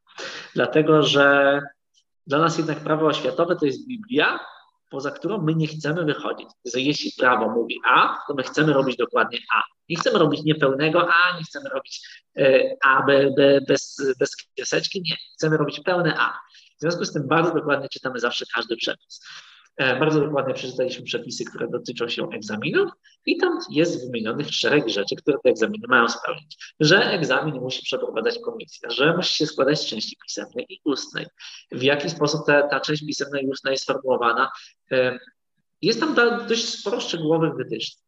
[0.55, 1.61] dlatego że
[2.27, 4.41] dla nas jednak prawo oświatowe to jest Biblia,
[4.95, 6.49] poza którą my nie chcemy wychodzić.
[6.75, 9.63] Że jeśli prawo mówi A, to my chcemy robić dokładnie A.
[9.89, 15.03] Nie chcemy robić niepełnego A, nie chcemy robić e, A B, B, bez, bez kreseczki,
[15.11, 15.17] nie.
[15.35, 16.33] Chcemy robić pełne A.
[16.79, 19.21] W związku z tym bardzo dokładnie czytamy zawsze każdy przepis.
[19.77, 22.91] E, bardzo dokładnie przeczytaliśmy przepisy, które dotyczą się egzaminów
[23.27, 26.75] i tam jest wymienionych szereg rzeczy, które te egzaminy mają spełnić.
[26.81, 31.27] Że egzamin musi przeprowadzać komisja, że musi się składać z części pisemnej i ustnej.
[31.73, 34.51] W jaki sposób ta, ta część pisemna i ustna jest sformułowana.
[34.93, 35.19] E,
[35.83, 36.15] jest tam
[36.49, 38.04] dość sporo szczegółowych wytycznych.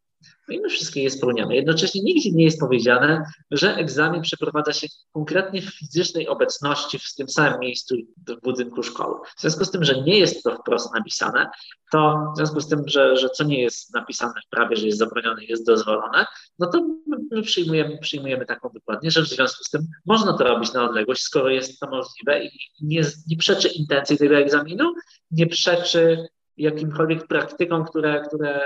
[0.47, 1.55] No i my wszystkie je spełniamy.
[1.55, 7.29] Jednocześnie nigdzie nie jest powiedziane, że egzamin przeprowadza się konkretnie w fizycznej obecności w tym
[7.29, 7.95] samym miejscu
[8.27, 9.19] w budynku szkoły.
[9.37, 11.49] W związku z tym, że nie jest to wprost napisane,
[11.91, 14.97] to w związku z tym, że, że co nie jest napisane w prawie, że jest
[14.97, 16.25] zabronione, jest dozwolone,
[16.59, 16.87] no to
[17.31, 21.21] my przyjmujemy, przyjmujemy taką wykładnię, że w związku z tym można to robić na odległość,
[21.21, 22.49] skoro jest to możliwe i
[22.81, 24.93] nie, nie przeczy intencji tego egzaminu,
[25.31, 26.27] nie przeczy
[26.57, 28.61] jakimkolwiek praktykom, które, które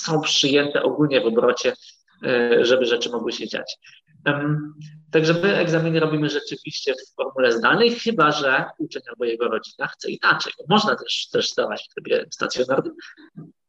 [0.00, 1.72] są przyjęte ogólnie w obrocie,
[2.24, 3.78] e, żeby rzeczy mogły się dziać.
[5.10, 10.10] Także my egzaminy robimy rzeczywiście w formule zdalnej, chyba że uczeń albo jego rodzina chce
[10.10, 10.52] inaczej.
[10.68, 12.94] Można też, też zdawać w trybie stacjonarnym.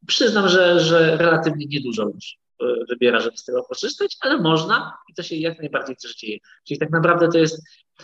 [0.07, 2.44] Przyznam, że, że relatywnie niedużo e,
[2.89, 6.37] wybiera, żeby z tego korzystać, ale można i to się jak najbardziej też dzieje.
[6.67, 7.61] Czyli tak naprawdę to jest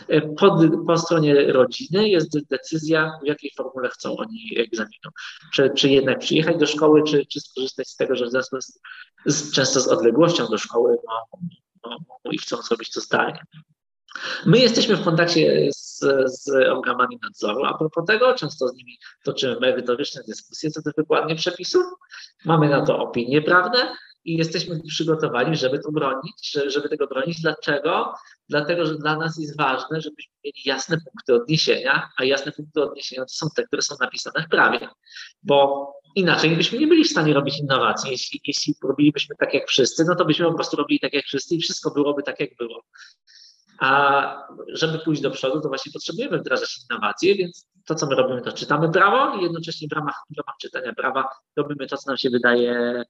[0.08, 5.10] E, po, po stronie rodziny jest decyzja, w jakiej formule chcą oni egzaminu.
[5.52, 8.80] Czy, czy jednak przyjechać do szkoły, czy, czy skorzystać z tego, że w związku z,
[9.26, 11.38] z, często z odległością do szkoły no,
[11.84, 13.42] no, no, i chcą zrobić to zdalnie.
[14.46, 17.64] My jesteśmy w kontakcie z, z organami nadzoru.
[17.64, 21.84] A propos tego, często z nimi toczymy merytoryczne dyskusje co do wykładni przepisów.
[22.44, 27.40] Mamy na to opinie prawne i jesteśmy przygotowani, żeby to bronić, żeby tego bronić.
[27.40, 28.14] Dlaczego?
[28.48, 33.22] Dlatego, że dla nas jest ważne, żebyśmy mieli jasne punkty odniesienia, a jasne punkty odniesienia
[33.22, 34.88] to są te, które są napisane w prawie,
[35.42, 38.10] bo inaczej byśmy nie byli w stanie robić innowacji.
[38.10, 41.54] Jeśli, jeśli robilibyśmy tak jak wszyscy, no to byśmy po prostu robili tak jak wszyscy
[41.54, 42.82] i wszystko byłoby tak jak było.
[43.80, 48.42] A żeby pójść do przodu, to właśnie potrzebujemy wdrażać innowacje, więc to, co my robimy,
[48.42, 52.16] to czytamy prawo i jednocześnie w ramach, w ramach czytania prawa robimy to, co nam
[52.16, 53.04] się wydaje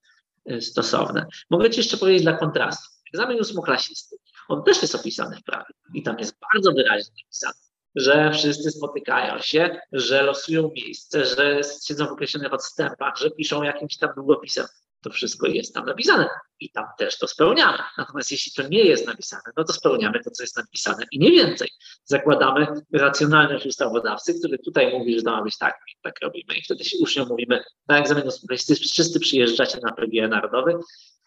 [0.61, 1.27] stosowne.
[1.51, 2.89] Mogę Ci jeszcze powiedzieć dla kontrastu.
[3.15, 4.17] Egzamin ósmoklasisty.
[4.49, 7.55] On też jest opisany w prawie i tam jest bardzo wyraźnie napisane,
[7.95, 13.99] że wszyscy spotykają się, że losują miejsce, że siedzą w określonych odstępach, że piszą jakimś
[13.99, 14.67] tam długopisem.
[15.03, 16.29] To wszystko jest tam napisane
[16.61, 17.79] i tam też to spełniamy.
[17.99, 21.31] Natomiast jeśli to nie jest napisane, no to spełniamy to, co jest napisane i nie
[21.31, 21.69] więcej.
[22.05, 26.55] Zakładamy racjonalność ustawodawcy, który tutaj mówi, że to ma być tak, tak robimy.
[26.59, 30.75] I wtedy się uczniom mówimy, na egzamin ósmoklasisty wszyscy przyjeżdżacie na PGE Narodowy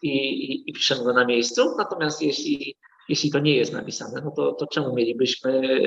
[0.02, 1.74] i, i, i piszemy go na miejscu.
[1.78, 2.76] Natomiast jeśli
[3.08, 5.80] jeśli to nie jest napisane, no to, to czemu mielibyśmy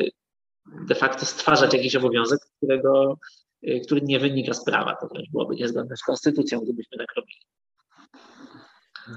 [0.87, 3.19] de facto stwarzać jakiś obowiązek, którego,
[3.67, 4.95] y, który nie wynika z prawa?
[4.95, 7.39] To wręcz byłoby niezgodne z konstytucją, gdybyśmy tak robili.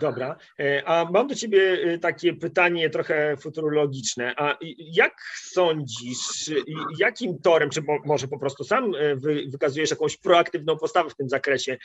[0.01, 4.35] Dobra, e, a mam do Ciebie e, takie pytanie trochę futurologiczne.
[4.37, 6.51] A jak sądzisz,
[6.99, 11.77] jakim torem, czy może po prostu sam e, wykazujesz jakąś proaktywną postawę w tym zakresie,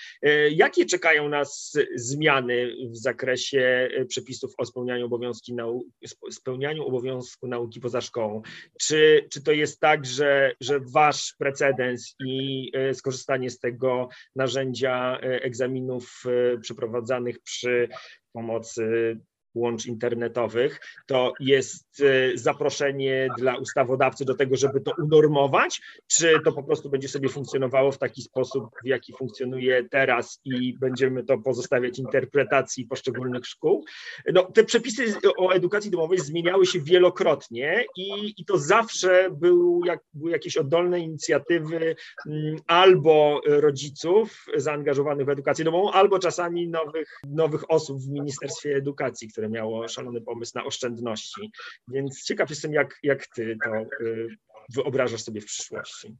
[0.52, 5.84] jakie czekają nas zmiany w zakresie przepisów o spełnianiu, obowiązki nau
[6.32, 8.41] spełnianiu obowiązku nauki poza szkołą?
[8.80, 16.24] Czy, czy to jest tak, że, że Wasz precedens i skorzystanie z tego narzędzia egzaminów
[16.62, 17.89] przeprowadzanych przy
[18.33, 19.17] pomocy
[19.58, 26.52] łącz internetowych, to jest e, zaproszenie dla ustawodawcy do tego, żeby to unormować, czy to
[26.52, 31.38] po prostu będzie sobie funkcjonowało w taki sposób, w jaki funkcjonuje teraz i będziemy to
[31.38, 33.86] pozostawiać interpretacji poszczególnych szkół.
[34.34, 35.04] No, te przepisy
[35.38, 41.00] o edukacji domowej zmieniały się wielokrotnie i, i to zawsze był jak, były jakieś oddolne
[41.00, 41.96] inicjatywy
[42.28, 49.28] mm, albo rodziców zaangażowanych w edukację domową, albo czasami nowych, nowych osób w Ministerstwie Edukacji,
[49.28, 51.51] które miało szalony pomysł na oszczędności.
[51.88, 54.27] Więc ciekaw jestem, jak, jak ty to y,
[54.73, 56.15] wyobrażasz sobie w przyszłości.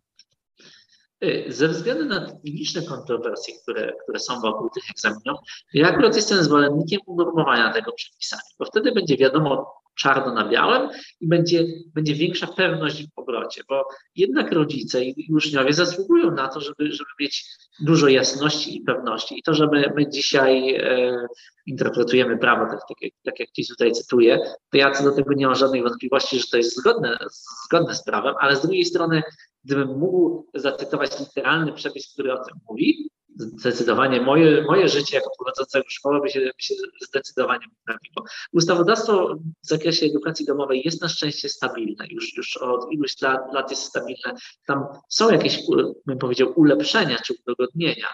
[1.24, 5.40] Y, ze względu na liczne kontrowersje, które, które są wokół tych egzaminów,
[5.74, 11.28] ja akurat jestem zwolennikiem unormowania tego przepisami, bo wtedy będzie wiadomo czarno na białym i
[11.28, 16.92] będzie, będzie większa pewność w obrocie, bo jednak rodzice i uczniowie zasługują na to, żeby,
[16.92, 17.46] żeby mieć
[17.80, 19.40] dużo jasności i pewności.
[19.40, 21.28] I to, że my, my dzisiaj e,
[21.66, 24.40] interpretujemy prawo, tak, tak, jak, tak jak tutaj cytuję,
[24.72, 27.18] to ja co do tego nie mam żadnej wątpliwości, że to jest zgodne,
[27.66, 29.24] zgodne z prawem, ale z drugiej strony,
[29.64, 35.86] gdybym mógł zacytować literalny przepis, który o tym mówi, zdecydowanie moje, moje życie jako prowadzącego
[35.90, 38.26] szkoły by się, by się zdecydowanie poprawiło.
[38.54, 43.72] Ustawodawstwo w zakresie edukacji domowej jest na szczęście stabilne, już, już od iluś lat, lat
[43.72, 44.34] jest stabilne.
[44.66, 45.60] Tam są jakieś,
[46.06, 48.08] bym powiedział, ulepszenia czy udogodnienia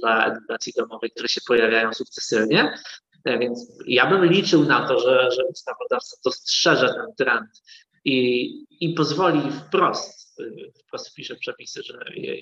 [0.00, 2.74] dla edukacji domowej, które się pojawiają sukcesywnie.
[3.24, 7.50] E, więc ja bym liczył na to, że, że ustawodawca dostrzeże ten trend
[8.04, 10.21] i, i pozwoli wprost,
[10.86, 11.98] wprost wpisze przepisy, że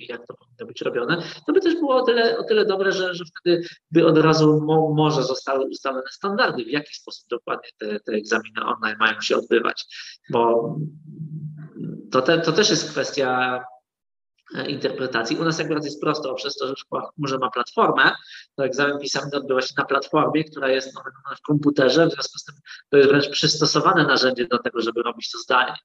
[0.08, 3.14] jak to powinno być robione, to by też było o tyle, o tyle dobre, że,
[3.14, 8.00] że wtedy by od razu mo, może zostały ustalone standardy, w jaki sposób dokładnie te,
[8.00, 9.84] te egzaminy online mają się odbywać,
[10.30, 10.74] bo
[12.10, 13.60] to, te, to też jest kwestia
[14.66, 15.36] interpretacji.
[15.36, 18.12] U nas akurat jest prosto, przez to, że szkoła może ma platformę,
[18.56, 20.94] to egzamin pisany odbywa się na platformie, która jest
[21.38, 22.54] w komputerze, w związku z tym
[22.88, 25.76] to jest wręcz przystosowane narzędzie do tego, żeby robić to zdalnie.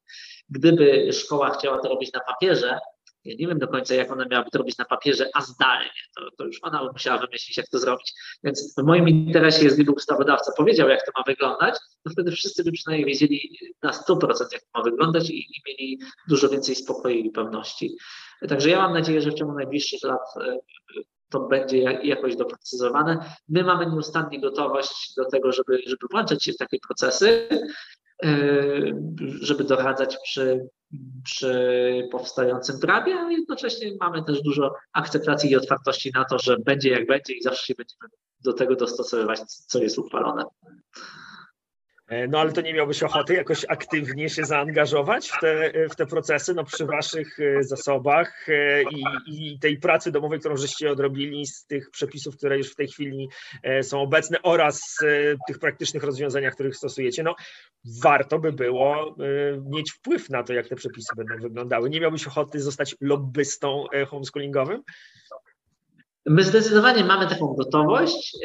[0.49, 2.79] Gdyby szkoła chciała to robić na papierze,
[3.25, 5.89] ja nie wiem do końca, jak ona miałaby to robić na papierze, a zdalnie.
[6.15, 8.13] To, to już ona musiała wymyślić, jak to zrobić.
[8.43, 12.63] Więc w moim interesie jest, gdyby ustawodawca powiedział, jak to ma wyglądać, to wtedy wszyscy
[12.63, 17.15] by przynajmniej wiedzieli na 100%, jak to ma wyglądać i, i mieli dużo więcej spokoju
[17.15, 17.97] i pewności.
[18.49, 20.57] Także ja mam nadzieję, że w ciągu najbliższych lat e,
[21.29, 23.35] to będzie jakoś doprecyzowane.
[23.49, 27.49] My mamy nieustannie gotowość do tego, żeby, żeby włączać się w takie procesy,
[28.23, 28.29] e,
[29.41, 30.69] żeby doradzać przy,
[31.23, 36.89] przy powstającym prawie, ale jednocześnie mamy też dużo akceptacji i otwartości na to, że będzie
[36.89, 38.09] jak będzie i zawsze się będziemy
[38.43, 40.43] do tego dostosowywać, co jest uchwalone.
[42.07, 46.05] E, no ale to nie miałbyś ochoty jakoś aktywnie się zaangażować w te, w te
[46.05, 51.47] procesy, no przy waszych e, zasobach e, i, i tej pracy domowej, którą żeście odrobili
[51.47, 53.29] z tych przepisów, które już w tej chwili
[53.81, 54.97] są obecne oraz
[55.47, 57.35] tych praktycznych rozwiązaniach, których stosujecie, no
[58.01, 59.15] warto by było
[59.65, 61.89] mieć wpływ na to, jak te przepisy będą wyglądały.
[61.89, 64.81] Nie miałbyś ochoty zostać lobbystą homeschoolingowym?
[66.25, 68.37] My zdecydowanie mamy taką gotowość,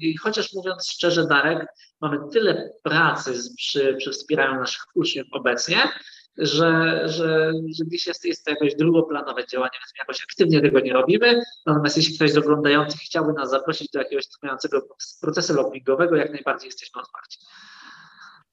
[0.00, 1.66] i chociaż mówiąc szczerze, Darek,
[2.00, 5.76] mamy tyle pracy przy, przy wspieraniu naszych uczniów obecnie,
[6.38, 10.92] że, że, że gdzieś jest, jest to jakoś drugoplanowe działanie, więc jakoś aktywnie tego nie
[10.92, 11.40] robimy.
[11.66, 14.88] Natomiast jeśli ktoś z oglądających chciałby nas zaprosić do jakiegoś trwającego
[15.20, 17.38] procesu lobbingowego, jak najbardziej jesteśmy otwarci.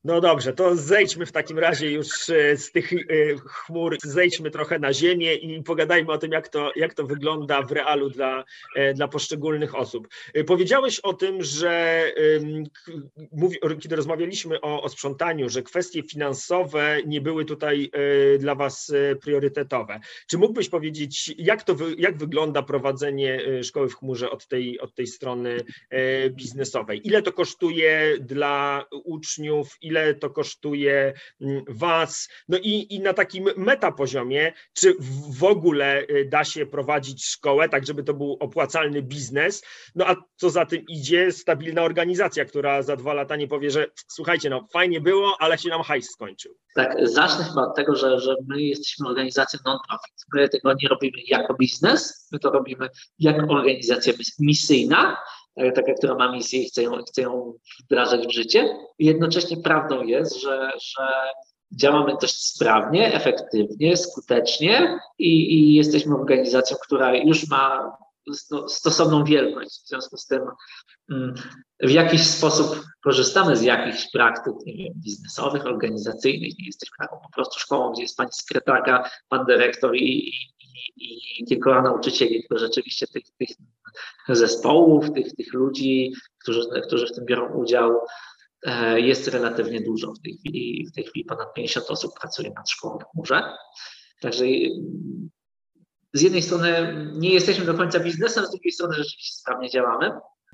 [0.06, 2.98] No dobrze, to zejdźmy w takim razie już e, z tych e,
[3.46, 7.72] chmur, zejdźmy trochę na ziemię i pogadajmy o tym, jak to, jak to wygląda w
[7.72, 8.44] realu dla,
[8.76, 10.08] e, dla poszczególnych osób.
[10.48, 12.04] Powiedziałeś o tym, że
[13.82, 17.91] kiedy rozmawialiśmy o, o sprzątaniu, że kwestie finansowe nie były tutaj
[18.39, 20.00] dla Was priorytetowe.
[20.28, 25.08] Czy mógłbyś powiedzieć, jak, to, jak wygląda prowadzenie szkoły w chmurze od tej, od tej
[25.08, 25.58] strony
[26.30, 27.08] biznesowej?
[27.08, 29.78] Ile to kosztuje dla uczniów?
[29.82, 32.29] Ile ile to kosztuje mm, Was.
[32.47, 34.93] No i, i na takim metapoziomie, czy
[35.39, 39.63] w ogóle y, da się prowadzić szkołę, tak żeby to był opłacalny biznes,
[39.95, 43.88] no a co za tym idzie, stabilna organizacja, która za dwa lata nie powie, że
[44.08, 46.55] słuchajcie, no fajnie było, ale się nam hajs skończył.
[46.75, 50.25] Tak, zacznę chyba od tego, że, że my jesteśmy organizacją non-profit.
[50.34, 55.17] My tego nie robimy jako biznes, my to robimy jako organizacja misyjna,
[55.76, 58.78] taka, która ma misję i chce ją, chce ją wdrażać w życie.
[59.00, 61.08] I jednocześnie prawdą jest, że, że
[61.72, 67.98] działamy dość sprawnie, efektywnie, skutecznie i, i jesteśmy organizacją, która już ma
[68.68, 69.82] stosowną wielkość.
[69.84, 70.41] W związku z tym
[71.12, 71.34] mm,
[71.80, 76.60] w jakiś sposób korzystamy z jakichś praktyk wiem, biznesowych, organizacyjnych.
[76.60, 80.30] Nie jesteśmy taką po prostu szkołą, gdzie jest pani sekretarka, pan dyrektor i,
[80.98, 83.50] i, i kilkoro nauczycieli, tylko rzeczywiście tych, tych
[84.29, 87.99] zespołów, tych, tych ludzi, którzy, którzy w tym biorą udział,
[88.65, 90.13] e, jest relatywnie dużo.
[90.13, 93.58] W tej chwili, w tej chwili ponad 50 osób pracuje nad szkołą w chmurze.
[94.21, 94.45] Także
[96.13, 100.12] z jednej strony nie jesteśmy do końca biznesem, z drugiej strony rzeczywiście sprawnie działamy.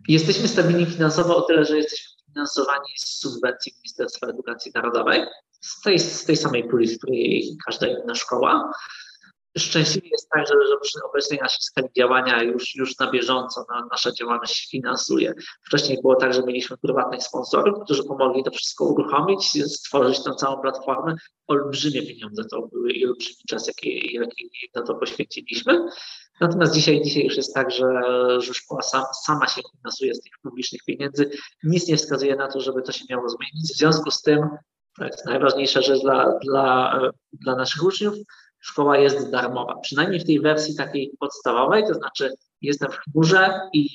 [0.07, 5.25] Jesteśmy stabilni finansowo o tyle, że jesteśmy finansowani z subwencji Ministerstwa Edukacji Narodowej,
[5.61, 8.71] z tej, z tej samej puli, z której każda inna szkoła.
[9.57, 13.85] Szczęśliwie jest tak, że, że przy obecnej naszej skali działania już, już na bieżąco na,
[13.91, 15.33] nasza działalność finansuje.
[15.65, 20.61] Wcześniej było tak, że mieliśmy prywatnych sponsorów, którzy pomogli to wszystko uruchomić, stworzyć tę całą
[20.61, 21.15] platformę.
[21.47, 25.85] Olbrzymie pieniądze to były i olbrzymi czas, jaki, jaki na to poświęciliśmy.
[26.41, 27.87] Natomiast dzisiaj, dzisiaj już jest tak, że,
[28.37, 31.29] że szkoła sam, sama się finansuje z tych publicznych pieniędzy.
[31.63, 33.73] Nic nie wskazuje na to, żeby to się miało zmienić.
[33.73, 34.39] W związku z tym,
[34.97, 36.99] to jest najważniejsza rzecz dla, dla,
[37.33, 38.15] dla naszych uczniów,
[38.61, 43.89] szkoła jest darmowa, przynajmniej w tej wersji takiej podstawowej, to znaczy jestem w chmurze i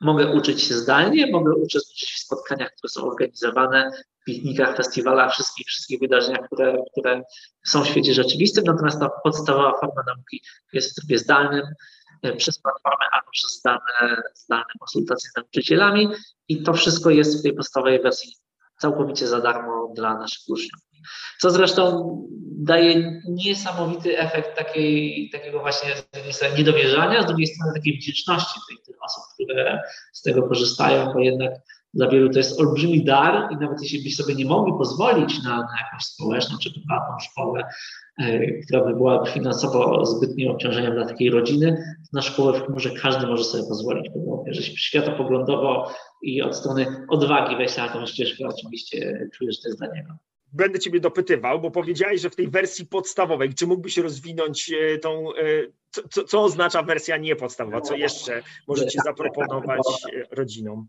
[0.00, 5.66] mogę uczyć się zdalnie, mogę uczestniczyć w spotkaniach, które są organizowane, w piknikach, festiwalach, wszystkich,
[5.66, 7.22] wszystkich wydarzeniach, które, które
[7.66, 11.66] są w świecie rzeczywistym, natomiast ta podstawowa forma nauki jest w trybie zdalnym.
[12.36, 16.08] przez platformę albo przez zdalne, zdalne konsultacje z nauczycielami
[16.48, 18.36] i to wszystko jest w tej podstawowej wersji
[18.78, 20.91] całkowicie za darmo dla naszych uczniów.
[21.38, 22.16] Co zresztą
[22.62, 25.90] daje niesamowity efekt takiej, takiego właśnie
[26.58, 29.80] niedowierzania, z drugiej strony takiej wdzięczności tych, tych osób, które
[30.12, 31.52] z tego korzystają, bo jednak
[31.94, 35.56] dla wielu to jest olbrzymi dar i nawet jeśli byś sobie nie mogli pozwolić na,
[35.56, 37.62] na jakąś społeczną czy prywatną szkołę,
[38.18, 43.26] e, która by była finansowo zbytnim obciążeniem dla takiej rodziny, na szkołę w chmurze każdy
[43.26, 45.90] może sobie pozwolić, bo że światopoglądowo
[46.22, 50.14] i od strony odwagi wejść na tą ścieżkę oczywiście czujesz, że to jest dla niego
[50.52, 55.34] będę Ciebie dopytywał, bo powiedziałeś, że w tej wersji podstawowej, czy mógłbyś rozwinąć e, tą,
[55.34, 55.44] e,
[56.10, 59.80] co, co oznacza wersja niepodstawowa, co jeszcze możecie zaproponować
[60.12, 60.86] e, rodzinom?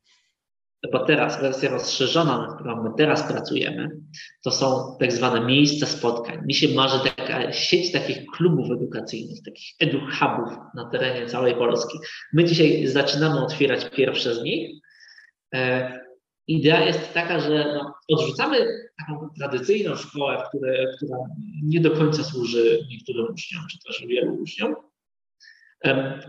[0.91, 3.89] Bo teraz wersja rozszerzona, nad którą my teraz pracujemy,
[4.43, 6.45] to są tak zwane miejsca spotkań.
[6.45, 11.97] Mi się marzy taka sieć takich klubów edukacyjnych, takich eduhubów na terenie całej Polski.
[12.34, 14.80] My dzisiaj zaczynamy otwierać pierwsze z nich
[16.47, 18.58] idea jest taka, że no, odrzucamy
[18.99, 21.17] taką tradycyjną szkołę, które, która
[21.63, 24.75] nie do końca służy niektórym uczniom, czy też wielu uczniom.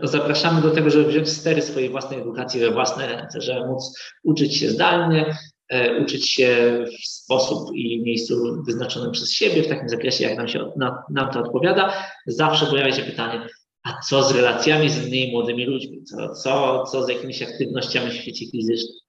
[0.01, 4.57] Zapraszamy do tego, żeby wziąć stery swojej własnej edukacji we własne ręce, żeby móc uczyć
[4.57, 5.37] się zdalnie,
[5.69, 10.47] e, uczyć się w sposób i miejscu wyznaczonym przez siebie, w takim zakresie, jak nam,
[10.47, 10.71] się,
[11.09, 11.93] nam to odpowiada.
[12.25, 13.47] Zawsze pojawia się pytanie,
[13.83, 18.13] a co z relacjami z innymi młodymi ludźmi, co, co, co z jakimiś aktywnościami w
[18.13, 19.04] świecie fizycznym.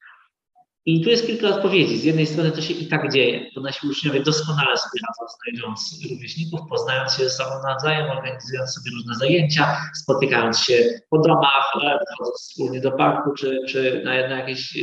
[0.87, 1.99] I tu jest kilka odpowiedzi.
[1.99, 6.01] Z jednej strony to się i tak dzieje, bo nasi uczniowie doskonale sobie radzą, znajdując
[6.11, 11.73] rówieśników, poznając się ze sobą nawzajem, organizując sobie różne zajęcia, spotykając się po domach,
[12.15, 14.79] wchodząc wspólnie do parku, czy, czy na, na jakieś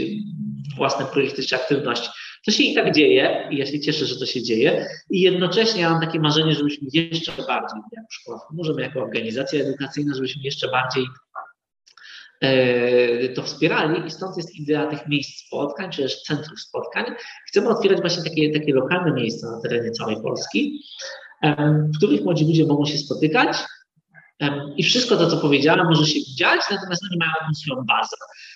[0.77, 2.09] własne projekty czy aktywności.
[2.45, 4.87] To się i tak dzieje i ja się cieszę, że to się dzieje.
[5.09, 10.15] I jednocześnie ja mam takie marzenie, żebyśmy jeszcze bardziej, jako szkoła, możemy jako organizacja edukacyjna,
[10.15, 11.32] żebyśmy jeszcze bardziej E,
[13.35, 17.05] to wspierali i stąd jest idea tych miejsc spotkań, czy też centrów spotkań.
[17.47, 20.83] Chcemy otwierać właśnie takie, takie lokalne miejsca na terenie całej Polski,
[21.93, 23.57] w których młodzi ludzie mogą się spotykać
[24.77, 28.15] i wszystko to, co powiedziałem, może się dziać, natomiast oni mają jakąś swoją bazę,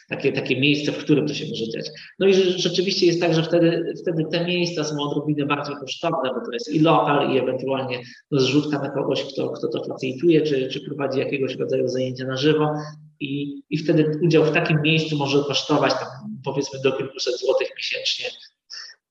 [0.09, 1.89] takie, takie miejsce, w którym to się może dziać.
[2.19, 6.45] No i rzeczywiście jest tak, że wtedy, wtedy te miejsca są odrobinę bardziej kosztowne, bo
[6.45, 7.99] to jest i lokal, i ewentualnie
[8.31, 12.37] no, zrzutka na kogoś, kto, kto to facilituje, czy, czy prowadzi jakiegoś rodzaju zajęcia na
[12.37, 12.73] żywo
[13.19, 16.07] i, i wtedy udział w takim miejscu może kosztować tam
[16.45, 18.25] powiedzmy do kilkuset złotych miesięcznie.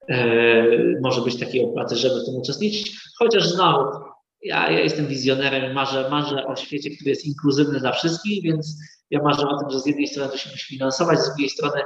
[0.08, 4.15] E, może być takiej opłaty, żeby w tym uczestniczyć, chociaż znowu
[4.46, 8.76] ja, ja jestem wizjonerem marzę, marzę o świecie, który jest inkluzywny dla wszystkich, więc
[9.10, 11.82] ja marzę o tym, że z jednej strony to się musi finansować, z drugiej strony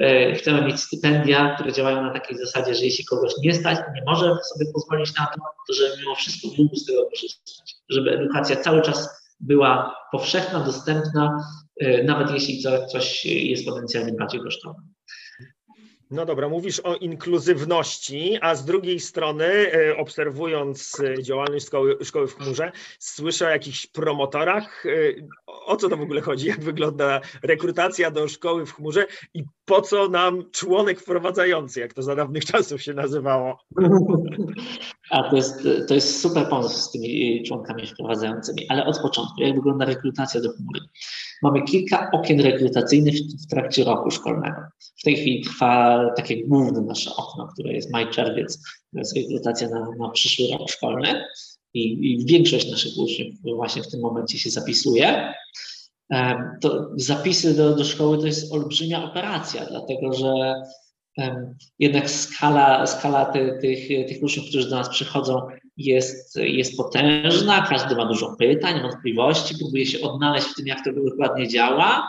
[0.00, 4.02] e, chcemy mieć stypendia, które działają na takiej zasadzie, że jeśli kogoś nie stać, nie
[4.06, 8.56] może sobie pozwolić na to, to żeby mimo wszystko mógł z tego korzystać, żeby edukacja
[8.56, 11.44] cały czas była powszechna, dostępna,
[11.80, 14.93] e, nawet jeśli coś jest potencjalnie bardziej kosztowne.
[16.14, 22.28] No dobra, mówisz o inkluzywności, a z drugiej strony, e, obserwując e, działalność szkoły, szkoły
[22.28, 24.84] w chmurze, słyszę o jakichś promotorach.
[25.46, 26.46] O co to w ogóle chodzi?
[26.46, 32.02] Jak wygląda rekrutacja do szkoły w chmurze i po co nam członek wprowadzający, jak to
[32.02, 33.58] za dawnych czasów się nazywało?
[35.10, 39.54] A to jest, to jest super pomysł z tymi członkami wprowadzającymi, ale od początku, jak
[39.54, 40.80] wygląda rekrutacja do chmury?
[41.42, 44.60] Mamy kilka okien rekrutacyjnych w trakcie roku szkolnego.
[44.98, 48.58] W tej chwili trwa takie główne nasze okno, które jest maj-czerwiec,
[48.92, 51.24] to jest rekrutacja na, na przyszły rok szkolny
[51.74, 55.34] i, i większość naszych uczniów właśnie w tym momencie się zapisuje
[56.60, 60.54] to zapisy do, do szkoły to jest olbrzymia operacja, dlatego że
[61.78, 65.40] jednak skala, skala ty, tych, tych uczniów, którzy do nas przychodzą,
[65.76, 70.90] jest, jest potężna, każdy ma dużo pytań, wątpliwości, próbuje się odnaleźć w tym, jak to
[70.92, 72.08] dokładnie działa.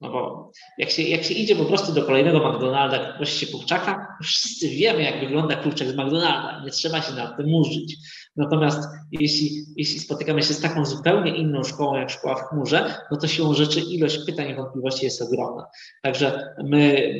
[0.00, 4.16] No bo jak się, jak się idzie po prostu do kolejnego McDonalda, prosi się kurczaka,
[4.22, 7.96] wszyscy wiemy, jak wygląda kurczak z McDonalda, nie trzeba się nad tym murzyć.
[8.36, 13.16] Natomiast jeśli, jeśli spotykamy się z taką zupełnie inną szkołą jak szkoła w chmurze, no
[13.16, 15.66] to siłą rzeczy ilość pytań i wątpliwości jest ogromna.
[16.02, 17.10] Także my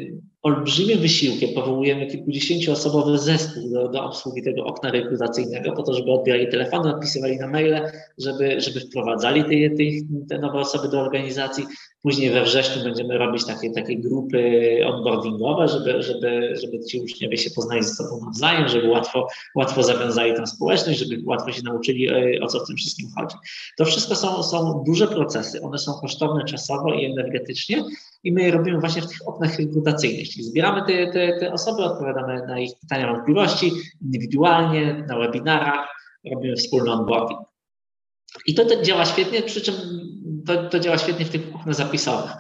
[0.43, 6.49] olbrzymim wysiłkiem powołujemy kilkudziesięcioosobowy zespół do, do obsługi tego okna rekrutacyjnego, po to, żeby odbierali
[6.49, 9.85] telefony, odpisywali na maile, żeby, żeby wprowadzali te, te,
[10.29, 11.65] te nowe osoby do organizacji.
[12.03, 17.51] Później we wrześniu będziemy robić takie, takie grupy onboardingowe, żeby, żeby, żeby ci uczniowie się
[17.51, 22.41] poznali ze sobą nawzajem, żeby łatwo, łatwo zawiązali tę społeczność, żeby łatwo się nauczyli, e,
[22.43, 23.37] o co w tym wszystkim chodzi.
[23.79, 27.85] To wszystko są, są duże procesy, one są kosztowne czasowo i energetycznie
[28.25, 31.85] i my je robimy właśnie w tych oknach rekrutacyjnych, czyli zbieramy te, te, te osoby,
[31.85, 33.73] odpowiadamy na ich pytania, wątpliwości
[34.03, 35.89] indywidualnie, na webinarach,
[36.31, 37.41] robimy wspólny onboarding.
[38.47, 39.75] I to, to działa świetnie, przy czym
[40.47, 42.31] to, to działa świetnie w tych oknach zapisowych.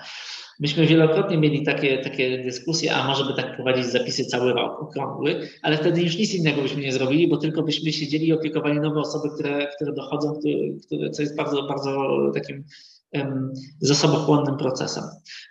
[0.61, 5.49] Myśmy wielokrotnie mieli takie, takie dyskusje, a może by tak prowadzić zapisy cały rok, okrągły,
[5.63, 9.01] ale wtedy już nic innego byśmy nie zrobili, bo tylko byśmy siedzieli i opiekowali nowe
[9.01, 10.55] osoby, które, które dochodzą, które,
[10.87, 12.65] które, co jest bardzo, bardzo takim
[13.13, 15.05] um, zasobochłonnym procesem.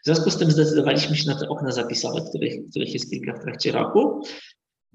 [0.04, 3.44] W związku z tym zdecydowaliśmy się na te okna zapisowe, których, których jest kilka w
[3.44, 4.24] trakcie roku.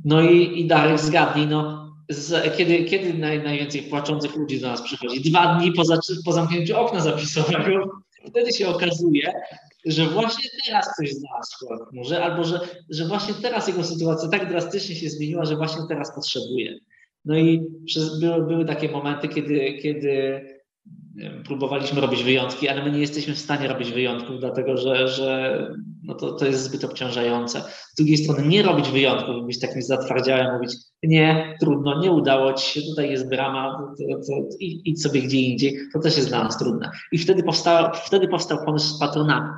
[0.04, 4.82] No i, i Darek zgadnij, no, z, kiedy, kiedy naj, najwięcej płaczących ludzi do nas
[4.82, 5.30] przychodzi?
[5.30, 5.82] Dwa dni po,
[6.24, 7.90] po zamknięciu okna zapisowego.
[8.28, 9.32] Wtedy się okazuje,
[9.86, 14.96] że właśnie teraz ktoś znalazł może, albo że, że właśnie teraz jego sytuacja tak drastycznie
[14.96, 16.78] się zmieniła, że właśnie teraz potrzebuje.
[17.24, 20.40] No i przez, były, były takie momenty, kiedy, kiedy
[21.44, 25.58] próbowaliśmy robić wyjątki, ale my nie jesteśmy w stanie robić wyjątków, dlatego że, że
[26.02, 27.60] no to, to jest zbyt obciążające.
[27.60, 32.70] Z drugiej strony nie robić wyjątków, być takim zatwardziałym, mówić nie, trudno, nie udało ci
[32.70, 36.58] się, tutaj jest brama, to, to, idź sobie gdzie indziej, to też jest dla nas
[36.58, 36.90] trudne.
[37.12, 39.50] I wtedy powstał, wtedy powstał pomysł z patronami.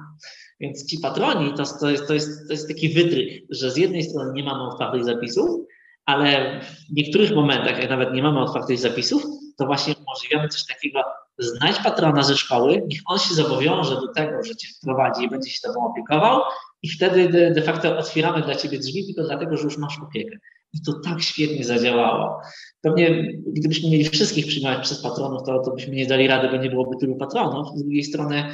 [0.61, 4.03] Więc ci patroni to, to, jest, to, jest, to jest taki wytrych, że z jednej
[4.03, 5.51] strony nie mamy otwartych zapisów,
[6.07, 9.23] ale w niektórych momentach, jak nawet nie mamy otwartych zapisów,
[9.59, 11.01] to właśnie umożliwiamy coś takiego,
[11.39, 15.51] znajdź patrona ze szkoły, niech on się zobowiąże do tego, że cię wprowadzi i będzie
[15.51, 16.41] się tobą opiekował
[16.83, 20.37] i wtedy de, de facto otwieramy dla ciebie drzwi tylko dlatego, że już masz opiekę.
[20.73, 22.41] I to tak świetnie zadziałało.
[22.81, 26.71] Pewnie gdybyśmy mieli wszystkich przyjmować przez patronów, to, to byśmy nie dali rady, bo nie
[26.71, 27.79] byłoby tylu patronów.
[27.79, 28.45] Z drugiej strony,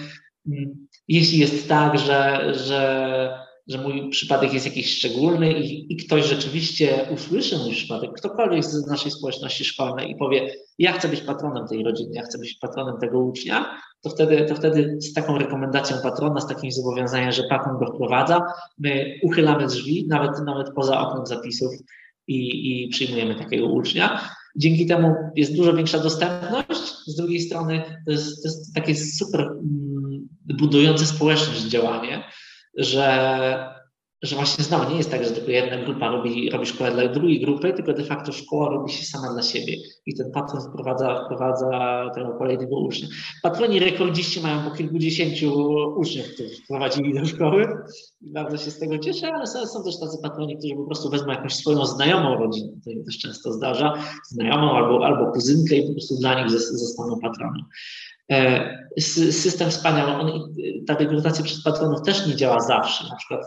[0.46, 6.26] mm, jeśli jest tak, że, że że mój przypadek jest jakiś szczególny i, i, ktoś
[6.26, 11.68] rzeczywiście usłyszy mój przypadek, ktokolwiek z naszej społeczności szkolnej i powie, ja chcę być patronem
[11.68, 15.96] tej rodziny, ja chcę być patronem tego ucznia, to wtedy, to wtedy z taką rekomendacją
[16.02, 18.42] patrona, z takim zobowiązaniem, że patron go wprowadza,
[18.78, 21.72] my uchylamy drzwi, nawet, nawet poza oknem zapisów
[22.26, 24.28] i, i przyjmujemy takiego ucznia.
[24.56, 29.40] Dzięki temu jest dużo większa dostępność, z drugiej strony to jest, to jest takie super
[29.40, 32.24] mm, budujące społeczność działanie,
[32.76, 33.72] że,
[34.22, 37.40] że właśnie znowu nie jest tak, że tylko jedna grupa robi, robi szkołę dla drugiej
[37.40, 41.70] grupy, tylko de facto szkoła robi się sama dla siebie i ten patron wprowadza, wprowadza
[42.14, 43.08] tego kolejnego ucznia.
[43.42, 45.52] Patroni rekordziści mają po kilkudziesięciu
[45.96, 47.68] uczniów, których wprowadzili do szkoły
[48.20, 51.10] i bardzo się z tego cieszę, ale są, są też tacy patroni, którzy po prostu
[51.10, 53.94] wezmą jakąś swoją znajomą rodzinę, to się też często zdarza,
[54.28, 57.62] znajomą albo, albo kuzynkę i po prostu dla nich zostaną patronem.
[58.32, 58.78] E,
[59.32, 60.12] system wspaniały.
[60.12, 60.54] On,
[60.86, 63.04] ta rekrutacja przez patronów też nie działa zawsze.
[63.08, 63.40] Na przykład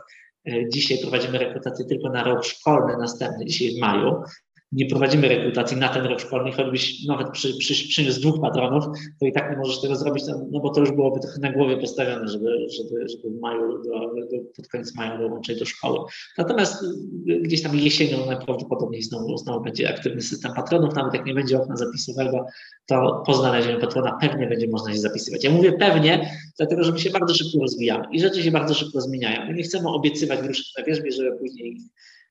[0.48, 4.24] e, dzisiaj prowadzimy rekrutację tylko na rok szkolny następny, dzisiaj w maju,
[4.72, 8.86] nie prowadzimy rekrutacji na ten rok szkolny, choćbyś nawet przy, przy, przyniósł dwóch patronów,
[9.20, 11.52] to i tak nie możesz tego zrobić, no, no bo to już byłoby trochę na
[11.52, 16.00] głowie postawione, żeby, żeby, żeby w maju, do, do, pod koniec maja dołączyć do szkoły.
[16.38, 21.34] Natomiast y, gdzieś tam jesienią najprawdopodobniej znowu, znowu będzie aktywny system patronów, nawet jak nie
[21.34, 22.46] będzie okna zapisowego,
[22.86, 25.44] to po znalezieniu patrona pewnie będzie można się zapisywać.
[25.44, 29.02] Ja mówię pewnie, dlatego że my się bardzo szybko rozwijamy i rzeczy się bardzo szybko
[29.02, 29.46] zmieniają.
[29.48, 31.78] My nie chcemy obiecywać gruszek na wierzbie, żeby później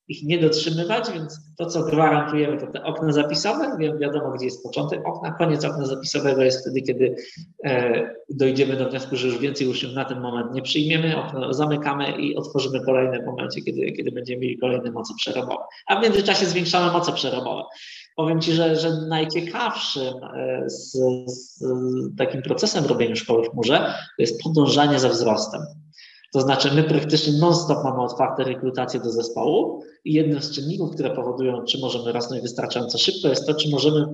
[0.08, 4.62] ich nie dotrzymywać, więc to, co gwarantujemy, to te okna zapisowe, wiem, wiadomo, gdzie jest
[4.62, 7.14] początek okna, koniec okna zapisowego jest wtedy, kiedy
[7.64, 12.20] e, dojdziemy do wniosku, że już więcej uczniów na ten moment nie przyjmiemy, okno zamykamy
[12.20, 15.64] i otworzymy kolejne w momencie, kiedy, kiedy będziemy mieli kolejne moce przerobowe.
[15.86, 17.62] A w międzyczasie zwiększamy moce przerobowe.
[18.16, 20.92] Powiem Ci, że, że najciekawszym e, z,
[21.26, 21.64] z
[22.18, 23.78] takim procesem robienia szkoły w chmurze
[24.16, 25.60] to jest podążanie za wzrostem.
[26.34, 31.10] To znaczy, my praktycznie non-stop mamy otwarte rekrutacje do zespołu i jednym z czynników, które
[31.10, 34.06] powodują, czy możemy rosnąć wystarczająco szybko, jest to, czy możemy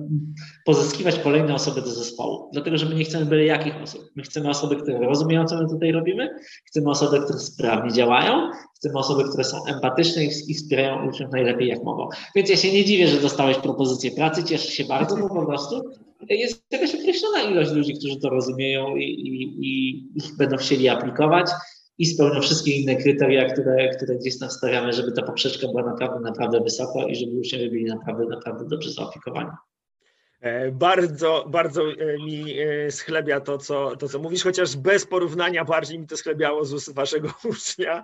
[0.65, 2.49] pozyskiwać kolejne osoby do zespołu.
[2.53, 4.01] Dlatego, że my nie chcemy byle jakich osób.
[4.15, 6.29] My chcemy osoby, które rozumieją, co my tutaj robimy,
[6.65, 11.83] chcemy osoby, które sprawnie działają, chcemy osoby, które są empatyczne i wspierają uczniów najlepiej jak
[11.83, 12.09] mogą.
[12.35, 15.81] Więc ja się nie dziwię, że dostałeś propozycję pracy, cieszę się bardzo, bo po prostu
[16.29, 20.03] jest jakaś określona ilość ludzi, którzy to rozumieją i, i, i
[20.37, 21.47] będą chcieli aplikować
[22.01, 26.19] i spełnią wszystkie inne kryteria, które, które gdzieś tam stawiamy, żeby ta poprzeczka była naprawdę,
[26.19, 29.49] naprawdę wysoko i żeby uczniowie byli naprawdę, naprawdę dobrze zaopiekowani.
[30.41, 35.65] E, bardzo, bardzo e, mi e, schlebia to co, to, co mówisz, chociaż bez porównania
[35.65, 38.03] bardziej mi to schlebiało z ust waszego ucznia,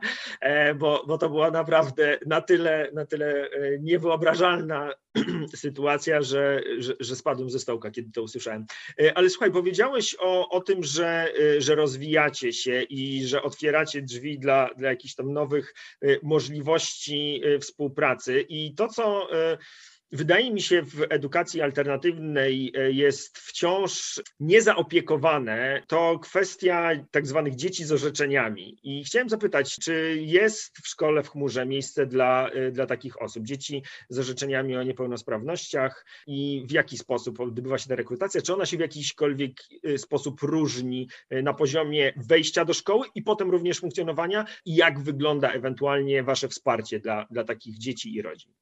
[0.75, 4.93] bo, bo to była naprawdę na tyle, na tyle niewyobrażalna
[5.55, 8.65] sytuacja, że, że, że, spadłem ze stołka, kiedy to usłyszałem.
[9.15, 14.69] Ale słuchaj, powiedziałeś o, o tym, że, że rozwijacie się i że otwieracie drzwi dla,
[14.77, 15.73] dla jakichś tam nowych
[16.23, 19.27] możliwości współpracy i to, co
[20.11, 27.85] wydaje mi się, w edukacji alternatywnej e, jest wciąż niezaopiekowane, to kwestia tak zwanych dzieci
[27.85, 28.77] z orzeczeniami.
[28.83, 33.43] I chciałem zapytać, czy jest w szkole w chmurze miejsce dla, e, dla takich osób,
[33.43, 38.41] dzieci z orzeczeniami o niepełnosprawnościach i w jaki sposób odbywa się ta rekrutacja?
[38.41, 39.51] Czy ona się w jakiśkolwiek
[39.83, 44.45] e, sposób różni na poziomie wejścia do szkoły i potem również funkcjonowania?
[44.65, 48.53] I jak wygląda ewentualnie Wasze wsparcie dla, dla takich dzieci i rodzin?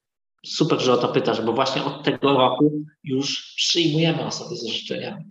[0.46, 2.72] Super, że o to pytasz, bo właśnie od tego roku
[3.04, 5.24] już przyjmujemy osoby z życzeniami.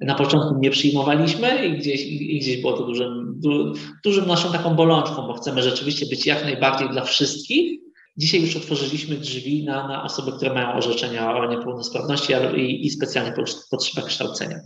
[0.00, 4.74] Na początku nie przyjmowaliśmy i gdzieś, i gdzieś było to dużym, du, dużym naszą taką
[4.74, 7.80] bolączką, bo chcemy rzeczywiście być jak najbardziej dla wszystkich.
[8.16, 13.34] Dzisiaj już otworzyliśmy drzwi na, na osoby, które mają orzeczenia o niepełnosprawności i, i specjalnie
[13.70, 14.60] potrzebach kształcenia.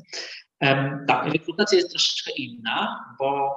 [0.60, 3.50] Um, tak, rekrutacja jest troszeczkę inna, bo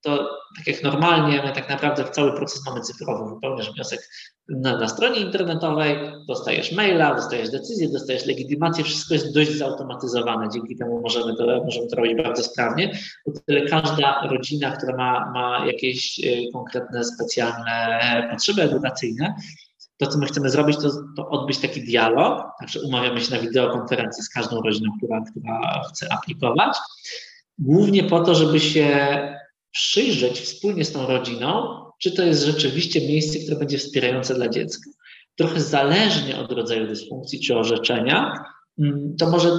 [0.00, 3.34] to tak jak normalnie, my tak naprawdę cały proces mamy cyfrowy.
[3.34, 4.00] Wypełniasz wniosek
[4.48, 5.96] na, na, stronie internetowej,
[6.28, 10.48] dostajesz maila, dostajesz decyzję, dostajesz legitymację, wszystko jest dość zautomatyzowane.
[10.52, 12.98] Dzięki temu możemy to, możemy to robić bardzo sprawnie.
[13.26, 19.34] O tyle każda rodzina, która ma, ma jakieś e, konkretne, specjalne potrzeby edukacyjne,
[19.96, 24.24] to, co my chcemy zrobić, to, to odbyć taki dialog, także umawiamy się na wideokonferencji
[24.24, 26.76] z każdą rodziną, która, która chce aplikować,
[27.58, 29.18] głównie po to, żeby się
[29.70, 34.90] przyjrzeć wspólnie z tą rodziną, czy to jest rzeczywiście miejsce, które będzie wspierające dla dziecka.
[35.36, 38.44] Trochę zależnie od rodzaju dysfunkcji czy orzeczenia,
[38.78, 39.50] mm, to może,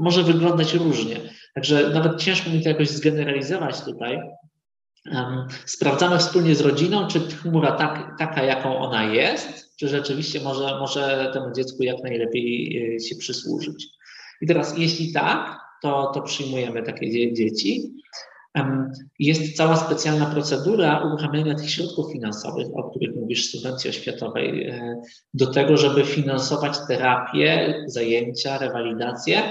[0.00, 1.16] może wyglądać różnie.
[1.54, 4.18] Także nawet ciężko mi to jakoś zgeneralizować tutaj.
[5.66, 11.30] sprawdzamy wspólnie z rodziną, czy chmura tak, taka, jaką ona jest, czy rzeczywiście może, może
[11.32, 13.86] temu dziecku jak najlepiej e, się przysłużyć.
[14.40, 17.92] I teraz, jeśli tak, to, to przyjmujemy takie dzieci.
[19.18, 25.02] Jest cała specjalna procedura uruchamiania tych środków finansowych, o których mówisz, subwencji oświatowej, e,
[25.34, 29.42] do tego, żeby finansować terapię, zajęcia, rewalidację,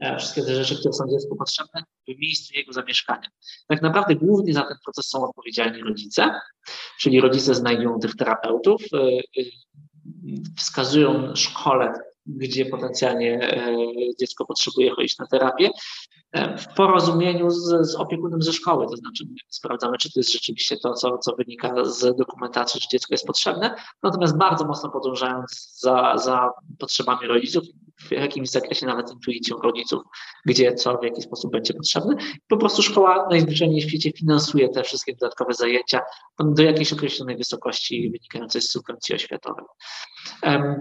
[0.00, 3.28] e, wszystkie te rzeczy, które są dziecku potrzebne w miejscu jego zamieszkania.
[3.68, 6.40] Tak naprawdę głównie za ten proces są odpowiedzialni rodzice,
[7.00, 8.98] czyli rodzice znajdują tych terapeutów, e,
[10.58, 11.92] wskazują szkole,
[12.26, 13.62] gdzie potencjalnie
[14.20, 15.70] dziecko potrzebuje chodzić na terapię
[16.34, 20.94] w porozumieniu z, z opiekunem ze szkoły, to znaczy sprawdzamy, czy to jest rzeczywiście to,
[20.94, 26.50] co, co wynika z dokumentacji, że dziecko jest potrzebne, natomiast bardzo mocno podążając za, za
[26.78, 27.64] potrzebami rodziców,
[28.00, 30.02] w jakimś zakresie nawet intuicją rodziców,
[30.46, 32.16] gdzie, co, w jaki sposób będzie potrzebne.
[32.48, 36.00] Po prostu szkoła najzwyczajniej w świecie finansuje te wszystkie dodatkowe zajęcia
[36.40, 39.64] do jakiejś określonej wysokości wynikającej z subwencji oświatowej.
[40.42, 40.76] Um,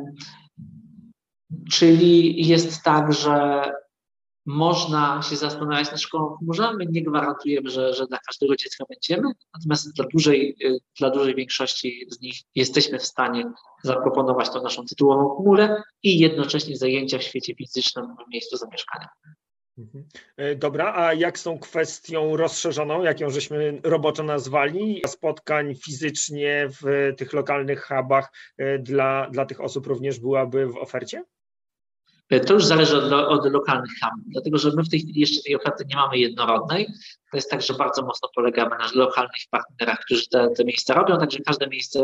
[1.72, 3.64] czyli jest tak, że
[4.52, 6.74] można się zastanawiać nad szkołą chmurze.
[6.74, 11.36] My nie gwarantujemy, że, że dla każdego dziecka będziemy, natomiast dla dużej, y, dla dużej
[11.36, 13.52] większości z nich jesteśmy w stanie
[13.84, 19.08] zaproponować tą naszą tytułową chmurę i jednocześnie zajęcia w świecie fizycznym w miejscu zamieszkania.
[19.78, 20.06] Mhm.
[20.38, 26.70] E, dobra, a jak z tą kwestią rozszerzoną, jak ją żeśmy roboczo nazwali, spotkań fizycznie
[26.82, 31.24] w tych lokalnych hubach e, dla, dla tych osób również byłaby w ofercie?
[32.40, 35.56] To już zależy od, od lokalnych ham, dlatego że my w tej chwili jeszcze tej
[35.56, 36.88] oferty nie mamy jednorodnej.
[37.32, 41.18] To jest tak, że bardzo mocno polegamy na lokalnych partnerach, którzy te, te miejsca robią,
[41.18, 42.00] także każde miejsce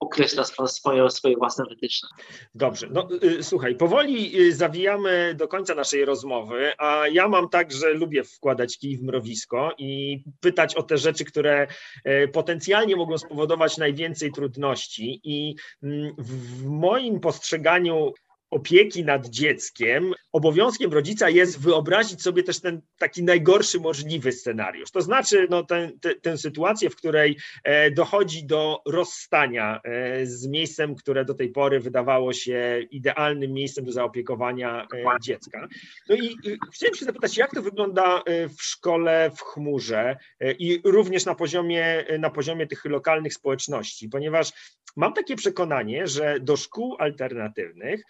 [0.00, 2.08] określa swoje, swoje własne wytyczne.
[2.54, 7.72] Dobrze, no y, słuchaj, powoli y, zawijamy do końca naszej rozmowy, a ja mam tak,
[7.72, 11.66] że lubię wkładać kij w mrowisko i pytać o te rzeczy, które
[12.06, 18.12] y, potencjalnie mogą spowodować najwięcej trudności i mm, w moim postrzeganiu
[18.52, 24.90] opieki nad dzieckiem, obowiązkiem rodzica jest wyobrazić sobie też ten taki najgorszy możliwy scenariusz.
[24.90, 25.90] To znaczy no, te,
[26.22, 31.80] tę sytuację, w której e, dochodzi do rozstania e, z miejscem, które do tej pory
[31.80, 35.68] wydawało się idealnym miejscem do zaopiekowania e, dziecka.
[36.08, 36.36] No i
[36.74, 38.22] chciałem się zapytać, jak to wygląda
[38.58, 40.16] w szkole w chmurze
[40.58, 44.52] i również na poziomie, na poziomie tych lokalnych społeczności, ponieważ
[44.96, 48.02] mam takie przekonanie, że do szkół alternatywnych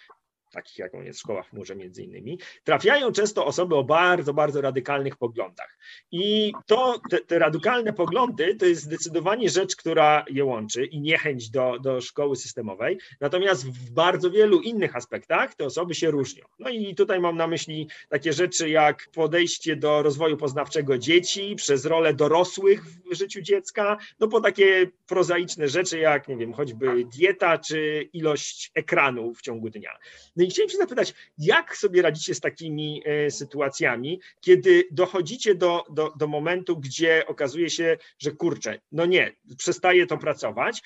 [0.53, 5.17] takich jaką jest szkoła w chmurze między innymi, trafiają często osoby o bardzo, bardzo radykalnych
[5.17, 5.79] poglądach.
[6.11, 11.51] I to, te, te, radykalne poglądy to jest zdecydowanie rzecz, która je łączy i niechęć
[11.51, 12.99] do, do szkoły systemowej.
[13.21, 16.45] Natomiast w bardzo wielu innych aspektach te osoby się różnią.
[16.59, 21.85] No i tutaj mam na myśli takie rzeczy jak podejście do rozwoju poznawczego dzieci, przez
[21.85, 27.59] rolę dorosłych w życiu dziecka, no po takie prozaiczne rzeczy jak, nie wiem, choćby dieta
[27.59, 29.99] czy ilość ekranu w ciągu dnia.
[30.43, 35.85] No i chciałem się zapytać, jak sobie radzicie z takimi e, sytuacjami, kiedy dochodzicie do,
[35.91, 40.83] do, do momentu, gdzie okazuje się, że kurczę, no nie, przestaje to pracować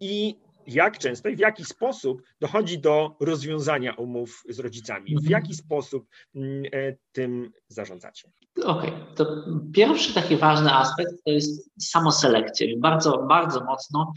[0.00, 0.36] i
[0.66, 5.16] jak często i w jaki sposób dochodzi do rozwiązania umów z rodzicami?
[5.22, 8.30] W jaki sposób mm, e, tym zarządzacie?
[8.64, 9.14] Okej, okay.
[9.16, 9.26] to
[9.74, 12.66] pierwszy taki ważny aspekt to jest samoselekcja.
[12.78, 14.12] Bardzo, bardzo mocno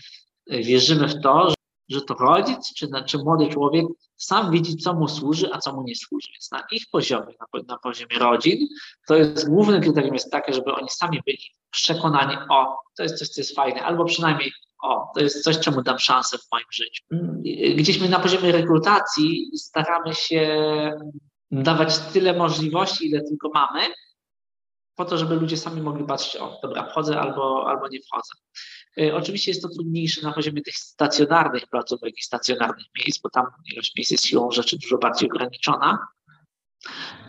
[0.48, 1.54] wierzymy w to,
[1.90, 3.86] że to rodzic czy, czy młody człowiek
[4.20, 6.28] sam widzi, co mu służy, a co mu nie służy.
[6.32, 8.68] Więc na ich poziomie, na, na poziomie rodzin,
[9.08, 11.40] to jest głównym kryterium jest takie, żeby oni sami byli
[11.72, 14.52] przekonani, o, to jest coś, co jest fajne, albo przynajmniej
[14.84, 17.04] o, to jest coś, czemu dam szansę w moim życiu.
[17.76, 20.60] Gdzieś my na poziomie rekrutacji staramy się
[21.52, 23.82] dawać tyle możliwości, ile tylko mamy,
[25.00, 28.34] po to, żeby ludzie sami mogli patrzeć, o, dobra, wchodzę albo, albo nie wchodzę.
[29.02, 33.46] Y, oczywiście jest to trudniejsze na poziomie tych stacjonarnych placówek i stacjonarnych miejsc, bo tam
[33.74, 36.08] ilość miejsc jest siłą rzeczy dużo bardziej ograniczona.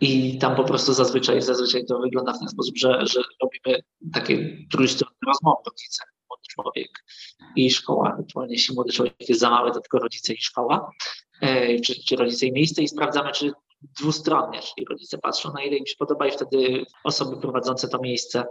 [0.01, 4.57] I tam po prostu zazwyczaj, zazwyczaj to wygląda w ten sposób, że, że robimy takie
[4.73, 7.05] trójstronne rozmowy rodzice, młody człowiek
[7.57, 8.13] i szkoła.
[8.13, 10.91] Ewentualnie jeśli młody człowiek jest za mały, to tylko rodzice i szkoła,
[11.43, 13.53] y, czy, czy rodzice i miejsce i sprawdzamy, czy
[14.01, 18.45] dwustronnie, czyli rodzice patrzą na ile im się podoba i wtedy osoby prowadzące to miejsce,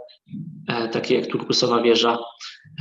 [0.68, 2.18] e, takie jak turkusowa wieża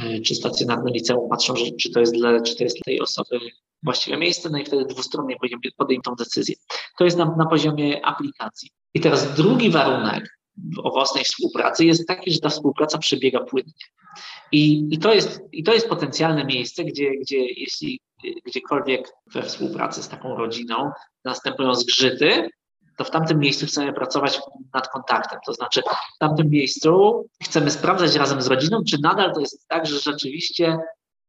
[0.03, 3.01] e, czy stacjonarne liceum patrzą, że, czy, to jest dla, czy to jest dla tej
[3.01, 3.39] osoby
[3.83, 5.37] właściwe miejsce, no i wtedy dwustronnie
[5.77, 6.55] podejmą tą decyzję.
[6.99, 8.71] To jest na, na poziomie aplikacji.
[8.95, 10.39] I teraz drugi warunek
[10.83, 13.73] owocnej współpracy jest taki, że ta współpraca przebiega płynnie.
[14.53, 18.01] I, i, to, jest, i to jest potencjalne miejsce, gdzie, gdzie jeśli
[18.47, 20.91] gdziekolwiek we współpracy z taką rodziną
[21.25, 22.49] następują zgrzyty,
[22.97, 24.41] to w tamtym miejscu chcemy pracować
[24.75, 25.39] nad kontaktem.
[25.47, 25.83] To znaczy,
[26.17, 30.79] w tamtym miejscu chcemy sprawdzać razem z rodziną, czy nadal to jest tak, że rzeczywiście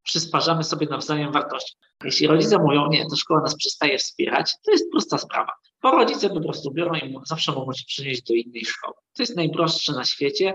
[0.02, 1.76] przysparzamy sobie nawzajem wartości.
[2.04, 5.52] Jeśli rodzice mówią, nie, to szkoła nas przestaje wspierać, to jest prosta sprawa.
[5.82, 8.94] Bo rodzice po prostu biorą i zawsze mogą się przynieść do innej szkoły.
[9.16, 10.54] To jest najprostsze na świecie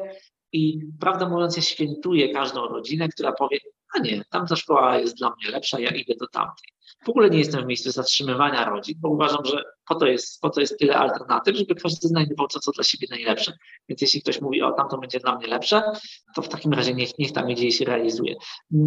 [0.55, 3.59] i prawdę mówiąc, ja świętuję każdą rodzinę, która powie,
[3.95, 6.67] a nie, tamta szkoła jest dla mnie lepsza, ja idę do tamtej.
[7.05, 10.49] W ogóle nie jestem w miejscu zatrzymywania rodzin, bo uważam, że po to jest, po
[10.49, 13.53] to jest tyle alternatyw, żeby każdy znajdował to, co dla siebie najlepsze.
[13.89, 15.81] Więc jeśli ktoś mówi, o tamto będzie dla mnie lepsze,
[16.35, 18.35] to w takim razie niech, niech tam idzie i się realizuje.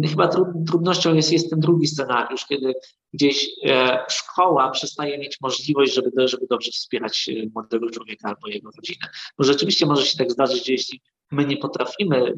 [0.09, 0.27] Chyba
[0.67, 2.73] trudnością jest, jest ten drugi scenariusz, kiedy
[3.13, 8.69] gdzieś e, szkoła przestaje mieć możliwość, żeby, żeby dobrze wspierać e, młodego człowieka albo jego
[8.77, 9.07] rodzinę.
[9.37, 11.01] Bo rzeczywiście może się tak zdarzyć, że jeśli
[11.31, 12.33] my nie potrafimy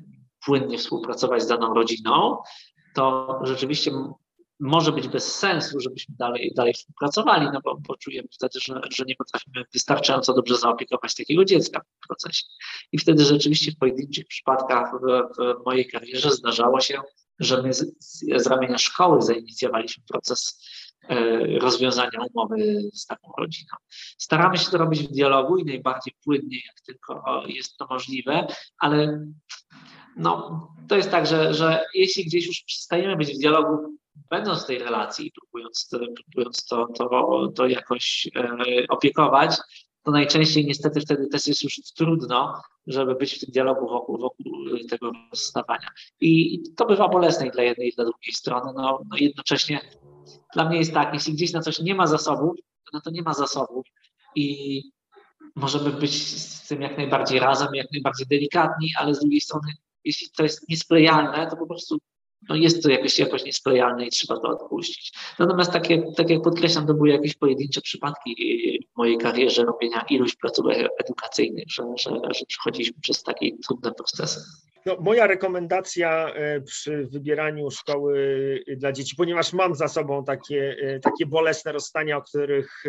[0.45, 2.37] płynnie współpracować z daną rodziną,
[2.95, 3.91] to rzeczywiście
[4.59, 9.05] może być bez sensu, żebyśmy dalej, dalej współpracowali, no bo, bo czujemy wtedy, że, że
[9.05, 12.45] nie potrafimy wystarczająco dobrze zaopiekować takiego dziecka w procesie.
[12.91, 17.01] I wtedy rzeczywiście w pojedynczych przypadkach w, w mojej karierze zdarzało się,
[17.39, 17.85] że my z,
[18.35, 20.65] z ramienia szkoły zainicjowaliśmy proces
[21.59, 23.75] rozwiązania umowy z taką rodziną.
[24.17, 28.47] Staramy się to robić w dialogu i najbardziej płynnie, jak tylko jest to możliwe,
[28.79, 29.25] ale
[30.17, 33.97] no, to jest tak, że, że jeśli gdzieś już przestajemy być w dialogu,
[34.29, 38.57] będąc w tej relacji i próbując, próbując to, to, to jakoś e,
[38.89, 39.57] opiekować,
[40.03, 44.45] to najczęściej niestety wtedy też jest już trudno, żeby być w tym dialogu wokół, wokół
[44.89, 45.87] tego rozstawania.
[46.21, 48.71] I to bywa bolesne i dla jednej i dla drugiej strony.
[48.75, 49.81] No, no jednocześnie
[50.53, 52.55] dla mnie jest tak, jeśli gdzieś na coś nie ma zasobów,
[52.93, 53.85] no to nie ma zasobów
[54.35, 54.83] i
[55.55, 59.73] możemy być z tym jak najbardziej razem, jak najbardziej delikatni, ale z drugiej strony
[60.03, 61.97] jeśli to jest niesklejalne, to po prostu
[62.49, 65.13] no jest to jakoś, jakoś niesklejalne i trzeba to odpuścić.
[65.39, 68.35] Natomiast takie, tak jak podkreślam, to były jakieś pojedyncze przypadki
[69.01, 74.41] mojej karierze robienia iluś placówek edukacyjnych, że, że, że przechodziliśmy przez takie trudne procesy.
[74.85, 78.19] No, moja rekomendacja e, przy wybieraniu szkoły
[78.67, 82.83] e, dla dzieci, ponieważ mam za sobą takie, e, takie bolesne rozstania, o których,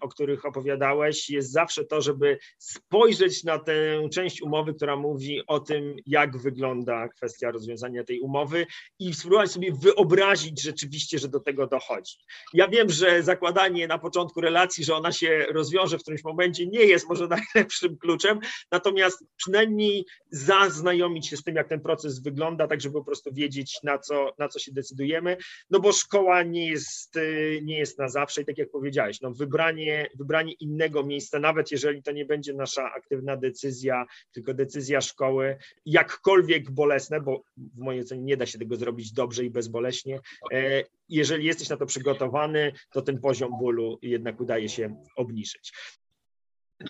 [0.00, 5.60] o których opowiadałeś, jest zawsze to, żeby spojrzeć na tę część umowy, która mówi o
[5.60, 8.66] tym, jak wygląda kwestia rozwiązania tej umowy
[8.98, 12.16] i spróbować sobie wyobrazić rzeczywiście, że do tego dochodzi.
[12.54, 16.84] Ja wiem, że zakładanie na początku relacji, że ona się rozwiąże w którymś momencie, nie
[16.84, 18.38] jest może najlepszym kluczem,
[18.70, 23.78] natomiast przynajmniej zaznajomić się z tym, jak ten proces wygląda, tak żeby po prostu wiedzieć,
[23.82, 25.36] na co, na co się decydujemy,
[25.70, 29.32] no bo szkoła nie jest, y, nie jest na zawsze i tak jak powiedziałeś, no
[29.32, 35.56] wybranie, wybranie innego miejsca, nawet jeżeli to nie będzie nasza aktywna decyzja, tylko decyzja szkoły,
[35.86, 40.20] jakkolwiek bolesne, bo w mojej ocenie nie da się tego zrobić dobrze i bezboleśnie,
[40.52, 40.84] e,
[41.14, 45.72] jeżeli jesteś na to przygotowany, to ten poziom bólu jednak udaje się obniżyć.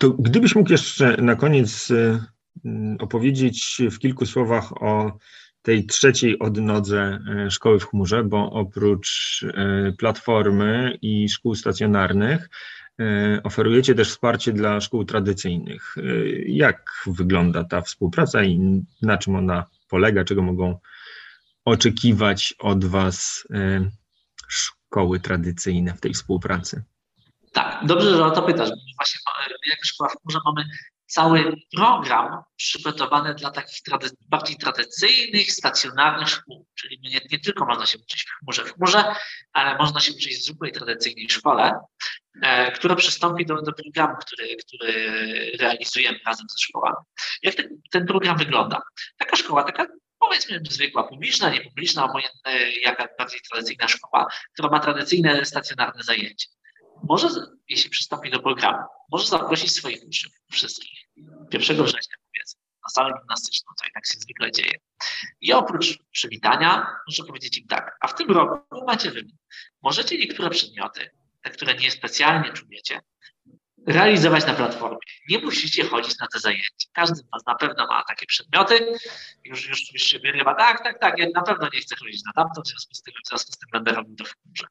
[0.01, 2.21] To gdybyś mógł jeszcze na koniec y,
[2.65, 5.19] Mm, opowiedzieć w kilku słowach o
[5.63, 12.51] tej trzeciej odnodze e, szkoły w chmurze, bo oprócz e, platformy i szkół stacjonarnych
[13.45, 15.97] oferujecie też wsparcie dla szkół tradycyjnych.
[16.47, 20.79] Jak wygląda ta współpraca i na czym ona polega, czego mogą
[21.65, 23.49] oczekiwać od Was
[24.53, 26.83] szkoły tradycyjne w tej współpracy?
[27.53, 28.71] Tak, dobrze, że o to pytasz.
[28.99, 29.21] Właśnie
[29.71, 30.65] jako szkoła w chmurze mamy
[31.07, 36.67] cały program przygotowany dla takich trady bardziej tradycyjnych, stacjonarnych szkół.
[36.75, 39.15] Czyli nie, nie, tylko można się uczyć w chmurze, w chmurze,
[39.53, 41.73] ale można się uczyć w zwykłej tradycyjnej szkole,
[42.43, 44.93] e, która przystąpi do, do programu, który, który
[45.61, 46.97] realizujemy razem ze szkołami.
[47.43, 48.83] Jak ten, ten program wygląda?
[49.17, 49.87] Taka szkoła, taka
[50.23, 56.47] powiedzmy zwykła, publiczna, niepubliczna, obojętnie jaka bardziej tradycyjna szkoła, która ma tradycyjne, stacjonarne zajęcie.
[57.09, 57.29] Może,
[57.69, 60.99] jeśli przystąpi do programu, może zaprosić swoich uczniów, wszystkich,
[61.53, 64.79] 1 września powiedzmy, na salę gimnastyczną, to jak się zwykle dzieje.
[65.41, 69.39] I oprócz przywitania, muszę powiedzieć im tak, a w tym roku macie wybór.
[69.83, 71.11] Możecie niektóre przedmioty,
[71.43, 73.01] te, które nie specjalnie czujecie,
[73.87, 74.99] realizować na platformie.
[75.29, 76.89] Nie musicie chodzić na te zajęcia.
[76.93, 78.93] Każdy z Was na pewno ma takie przedmioty.
[79.45, 82.33] Już, już, już się wyrywa, tak, tak, tak, ja na pewno nie chcę chodzić na
[82.33, 84.67] tamto, w związku z tym, w związku z tym będę robił to w chmurze.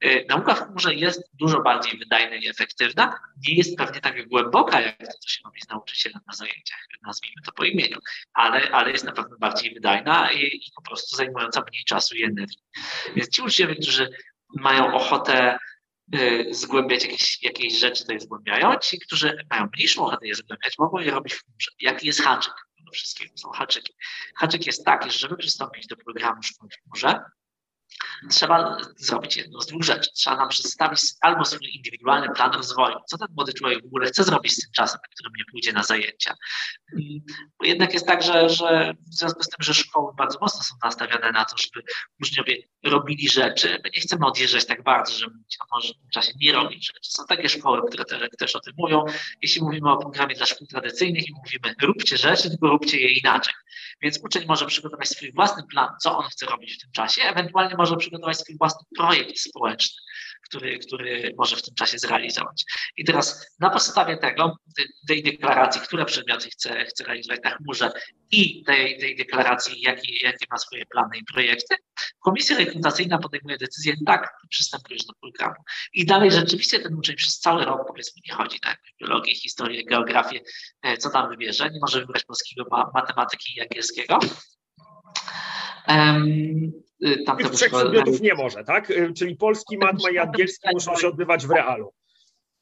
[0.00, 3.18] Yy, nauka w chmurze jest dużo bardziej wydajna i efektywna.
[3.48, 7.42] Nie jest pewnie tak głęboka, jak to, co się robi z nauczycielem na zajęciach, nazwijmy
[7.44, 7.98] to po imieniu,
[8.34, 12.22] ale, ale jest na pewno bardziej wydajna i, i po prostu zajmująca mniej czasu i
[12.22, 12.58] energii.
[13.16, 14.10] Więc ci uczniowie, którzy
[14.54, 15.75] mają ochotę Y,
[16.50, 18.78] zgłębiać jakieś, jakieś rzeczy, to je zgłębiają.
[18.78, 21.40] Ci, którzy mają mniejszą ochotę je zgłębiać, mogą je robić.
[21.80, 22.54] Jaki jest haczyk?
[22.80, 23.94] Do wszystkiego są haczyki.
[24.36, 27.20] Haczyk jest taki, że żeby przystąpić do programu szkoły w chmurze,
[28.30, 30.10] trzeba zrobić jedną z dwóch rzeczy.
[30.14, 34.24] Trzeba nam przedstawić albo swój indywidualny plan rozwoju, co ten młody człowiek w ogóle chce
[34.24, 36.34] zrobić z tym czasem, którym nie pójdzie na zajęcia.
[37.58, 40.74] Bo jednak jest tak, że, że w związku z tym, że szkoły bardzo mocno są
[40.84, 41.86] nastawione na to, żeby
[42.22, 45.36] uczniowie robili rzeczy, my nie chcemy odjeżdżać tak bardzo, żeby
[45.72, 47.10] może w tym czasie nie robić rzeczy.
[47.10, 48.04] Są takie szkoły, które
[48.38, 49.04] też o tym mówią.
[49.42, 53.54] Jeśli mówimy o programie dla szkół tradycyjnych i mówimy róbcie rzeczy, tylko róbcie je inaczej.
[54.02, 57.74] Więc uczeń może przygotować swój własny plan, co on chce robić w tym czasie, ewentualnie
[57.76, 60.02] może przygotować swój własny projekt społeczny,
[60.48, 62.64] który, który może w tym czasie zrealizować.
[62.96, 64.56] I teraz na podstawie tego,
[65.08, 67.90] tej deklaracji, które przedmioty chce, chce realizować na chmurze
[68.30, 71.74] i tej, tej deklaracji, jakie, jakie ma swoje plany i projekty,
[72.20, 75.56] komisja rekrutacyjna podejmuje decyzję, tak, przystępujesz do programu.
[75.92, 80.40] I dalej rzeczywiście ten uczeń przez cały rok, powiedzmy, nie chodzi na biologię, historię, geografię,
[80.82, 84.18] e, co tam wybierze, nie może wybrać polskiego, matematyki i angielskiego.
[87.38, 88.90] Tych trzech przedmiotów nie może, tak?
[88.90, 91.92] Y, czyli polski, matma i angielski muszą się odbywać w realu.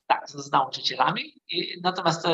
[0.06, 1.34] Tak, z nauczycielami,
[1.82, 2.26] natomiast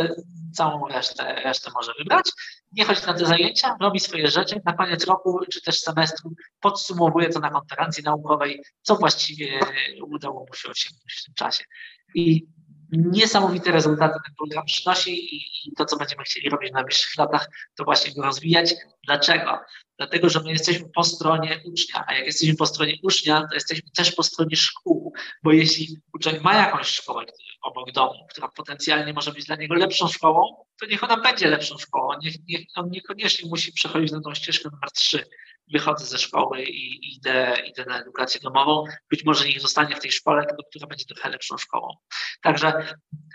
[0.55, 2.31] całą resztę, resztę może wybrać.
[2.73, 4.61] Nie chodzi na te zajęcia, robi swoje rzeczy.
[4.65, 6.31] Na koniec roku czy też semestru
[6.61, 9.61] podsumowuje to na konferencji naukowej, co właściwie
[10.07, 11.65] udało mu się osiągnąć w tym czasie.
[12.15, 12.47] I
[12.93, 17.85] niesamowite rezultaty ten program przynosi i, to, co będziemy chcieli robić w najbliższych latach, to
[17.85, 18.75] właśnie go rozwijać.
[19.07, 19.59] Dlaczego?
[19.99, 23.91] Dlatego, że my jesteśmy po stronie ucznia, a jak jesteśmy po stronie ucznia, to jesteśmy
[23.91, 25.13] też po stronie szkół,
[25.43, 27.25] bo jeśli uczeń ma jakąś szkołę
[27.63, 31.79] obok domu, która potencjalnie może być dla niego lepszą szkołą, to niech ona będzie lepszą
[31.79, 32.13] szkołą.
[32.23, 35.25] Niech, niech on niekoniecznie musi przechodzić na tą ścieżkę numer 3,
[35.73, 38.85] wychodzę ze szkoły i idę, idę na edukację domową.
[39.11, 41.97] Być może niech zostanie w tej szkole, która będzie trochę lepszą szkołą.
[42.43, 42.73] Także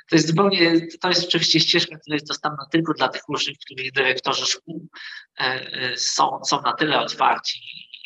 [0.09, 3.91] to jest zupełnie, to jest oczywiście ścieżka, która jest dostępna tylko dla tych uczniów, których
[3.91, 4.87] dyrektorzy szkół
[5.39, 7.59] e, e, są, są na tyle otwarci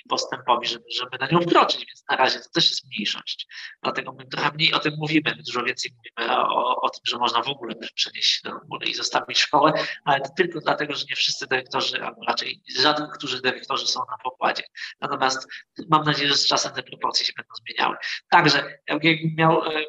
[0.10, 3.48] postępowi, żeby, żeby na nią wkroczyć, więc na razie to też jest mniejszość.
[3.84, 7.18] Dlatego my trochę mniej o tym mówimy, my dużo więcej mówimy o, o tym, że
[7.18, 9.74] można w ogóle przenieść się do chmury i zostawić szkołę,
[10.06, 14.18] ale to tylko dlatego, że nie wszyscy dyrektorzy, albo raczej rzadko którzy dyrektorzy są na
[14.24, 14.64] pokładzie.
[15.02, 15.48] Natomiast
[15.90, 17.98] mam nadzieję, że z czasem te proporcje się będą zmieniały.
[18.30, 19.84] Także jakbym miał, e,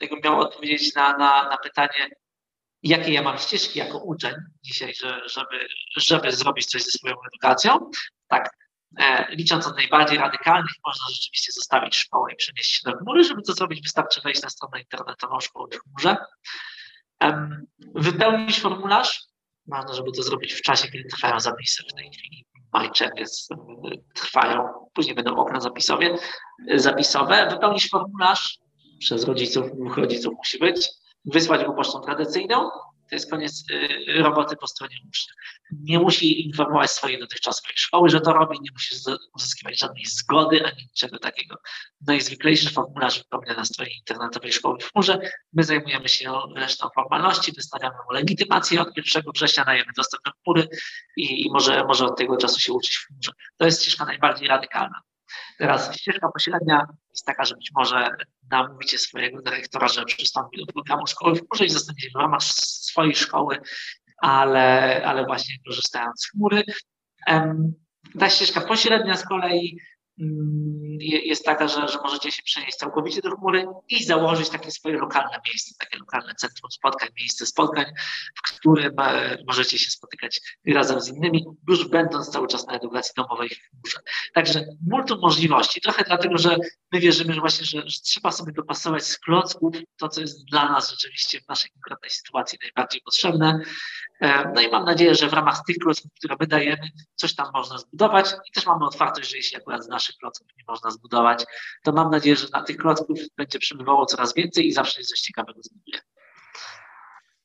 [0.00, 2.10] jakbym miał odpowiedzieć na, na, na pytanie,
[2.82, 7.90] jakie ja mam ścieżki jako uczeń dzisiaj, że, żeby, żeby zrobić coś ze swoją edukacją.
[8.28, 8.50] Tak,
[9.28, 13.24] licząc od najbardziej radykalnych, można rzeczywiście zostawić szkołę i przenieść się do chmury.
[13.24, 16.16] Żeby to zrobić, wystarczy wejść na stronę internetową szkoły w chmurze,
[17.94, 19.24] wypełnić formularz.
[19.66, 21.82] Ważne, żeby to zrobić w czasie, kiedy trwają zapisy.
[21.90, 23.12] W tej chwili MyCheck
[24.14, 26.04] trwają, później będą okna zapisowe,
[26.74, 27.48] zapisowe.
[27.50, 28.58] Wypełnić formularz
[28.98, 29.66] przez rodziców,
[29.96, 30.88] rodziców musi być,
[31.24, 32.70] wysłać go pocztą tradycyjną
[33.08, 35.34] to jest koniec y, roboty po stronie ucznia.
[35.72, 38.94] Nie musi informować swojej dotychczasowej szkoły, że to robi, nie musi
[39.34, 41.56] uzyskiwać żadnej zgody ani niczego takiego.
[42.06, 45.18] Najzwyklejszy formularz wypełnia na stronie internetowej szkoły w chmurze.
[45.52, 50.68] My zajmujemy się resztą formalności, wystawiamy mu legitymację od 1 września, dajemy dostęp do chmury
[51.16, 53.32] i, i może, może od tego czasu się uczyć w chmurze.
[53.56, 55.02] To jest ścieżka najbardziej radykalna.
[55.58, 58.08] Teraz ścieżka pośrednia jest taka, że być może
[58.50, 63.58] namówicie swojego dyrektora, że przystąpi do programu szkoły chmurze i zostanie w ramach swojej szkoły,
[64.18, 66.62] ale, ale właśnie korzystając z chmury.
[68.18, 69.78] Ta ścieżka pośrednia z kolei
[70.98, 75.40] jest taka, że, że możecie się przenieść całkowicie do chmury i założyć takie swoje lokalne
[75.46, 77.84] miejsce, takie lokalne centrum spotkań, miejsce spotkań,
[78.36, 83.12] w którym e, możecie się spotykać razem z innymi, już będąc cały czas na edukacji
[83.16, 83.98] domowej w chmurze.
[84.34, 86.56] Także multum możliwości, trochę dlatego, że
[86.92, 90.72] my wierzymy, że właśnie, że, że trzeba sobie dopasować z klocków to, co jest dla
[90.72, 93.60] nas rzeczywiście w naszej konkretnej sytuacji najbardziej potrzebne.
[94.22, 97.46] E, no i mam nadzieję, że w ramach tych klocków, które my dajemy, coś tam
[97.54, 101.44] można zbudować i też mamy otwartość, że jeśli akurat z naszych klocków nie można zbudować,
[101.84, 105.62] to mam nadzieję, że na tych klocków będzie przybywało coraz więcej i zawsze coś ciekawego
[105.62, 106.00] zbuduje.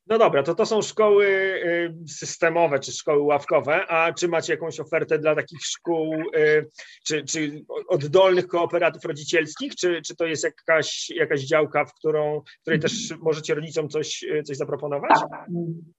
[0.10, 4.80] No dobra, to to są szkoły y, systemowe czy szkoły ławkowe, a czy macie jakąś
[4.80, 6.70] ofertę dla takich szkół, y,
[7.06, 12.80] czy, czy oddolnych kooperatów rodzicielskich, czy, czy to jest jakaś, jakaś działka, w którą, której
[12.80, 15.20] też możecie rodzicom coś, y, coś zaproponować?
[15.32, 15.46] Tak.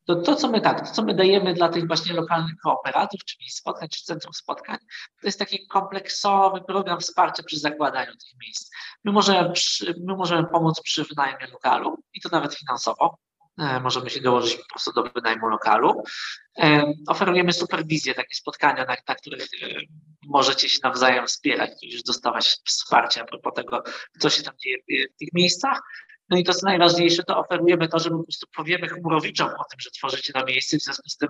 [0.05, 3.51] To, to, co my tak, to co my dajemy dla tych właśnie lokalnych kooperatów, czyli
[3.51, 4.79] spotkań, czy centrum spotkań,
[5.21, 8.71] to jest taki kompleksowy program wsparcia przy zakładaniu tych miejsc.
[9.05, 9.53] My możemy,
[10.07, 13.19] my możemy pomóc przy wynajmie lokalu i to nawet finansowo
[13.83, 16.03] możemy się dołożyć po prostu do wynajmu lokalu.
[16.59, 19.67] E, oferujemy superwizję, takie spotkania, na, na których e,
[20.27, 23.83] możecie się nawzajem wspierać, już dostawać wsparcia a propos tego,
[24.19, 24.79] co się tam dzieje
[25.15, 25.81] w tych miejscach.
[26.31, 29.81] No i to co najważniejsze, to oferujemy to, że po prostu powiemy chmurowiczom o tym,
[29.81, 31.29] że tworzycie na miejsce, w związku z tym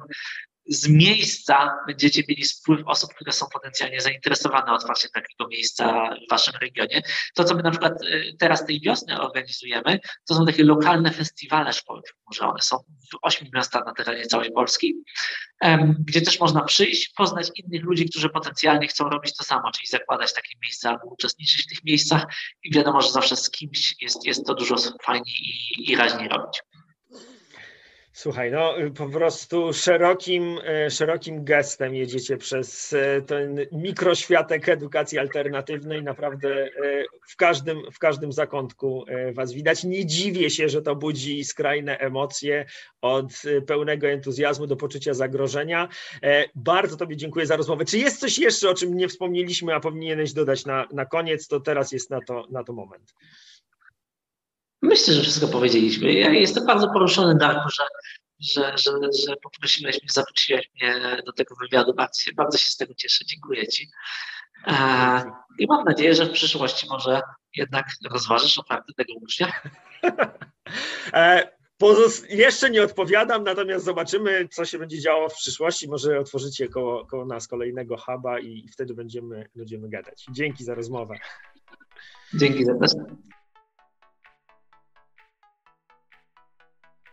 [0.69, 6.55] z miejsca będziecie mieli wpływ osób, które są potencjalnie zainteresowane otwarciem takiego miejsca w waszym
[6.63, 7.03] regionie.
[7.35, 11.73] To, co my na przykład y, teraz tej wiosny organizujemy, to są takie lokalne festiwale
[11.73, 12.77] szkoły może one są
[13.13, 14.95] w ośmiu miastach na terenie całej Polski,
[15.99, 20.35] gdzie też można przyjść, poznać innych ludzi, którzy potencjalnie chcą robić to samo, czyli zakładać
[20.35, 22.25] takie miejsca albo uczestniczyć w tych miejscach
[22.65, 26.63] i wiadomo, że zawsze z kimś jest, jest to dużo fajniej i, i raźniej robić.
[28.21, 36.03] Słuchaj, no po prostu szerokim, e, szerokim gestem jedziecie przez e, ten mikroświatek edukacji alternatywnej.
[36.03, 36.71] Naprawdę e,
[37.29, 39.85] w każdym, w każdym zakątku Was widać.
[39.85, 42.67] Nie dziwię się, że to budzi skrajne emocje
[43.01, 45.89] od pełnego entuzjazmu do poczucia zagrożenia.
[46.55, 47.85] Bardzo Tobie dziękuję za rozmowę.
[47.85, 51.61] Czy jest coś jeszcze, o czym nie wspomnieliśmy, a powinieneś dodać na, na koniec, to
[51.61, 53.15] teraz jest na to, na to moment.
[54.83, 56.13] Myślę, że wszystko powiedzieliśmy.
[56.13, 57.85] Ja jestem bardzo poruszony, Darku, że,
[58.41, 58.93] że, że,
[59.27, 61.95] że poprosiłeś mnie, zaprosiłeś mnie do tego wywiadu.
[61.95, 63.25] Bardzo, bardzo się z tego cieszę.
[63.25, 63.91] Dziękuję Ci.
[64.67, 64.73] E,
[65.59, 67.21] I mam nadzieję, że w przyszłości może
[67.57, 69.53] jednak rozważysz ofertę tego ucznia.
[71.13, 71.49] E,
[71.79, 75.89] pozost- jeszcze nie odpowiadam, natomiast zobaczymy, co się będzie działo w przyszłości.
[75.89, 80.27] Może otworzycie koło, koło nas kolejnego huba i wtedy będziemy, będziemy gadać.
[80.31, 81.15] Dzięki za rozmowę.
[82.35, 82.87] Dzięki za to.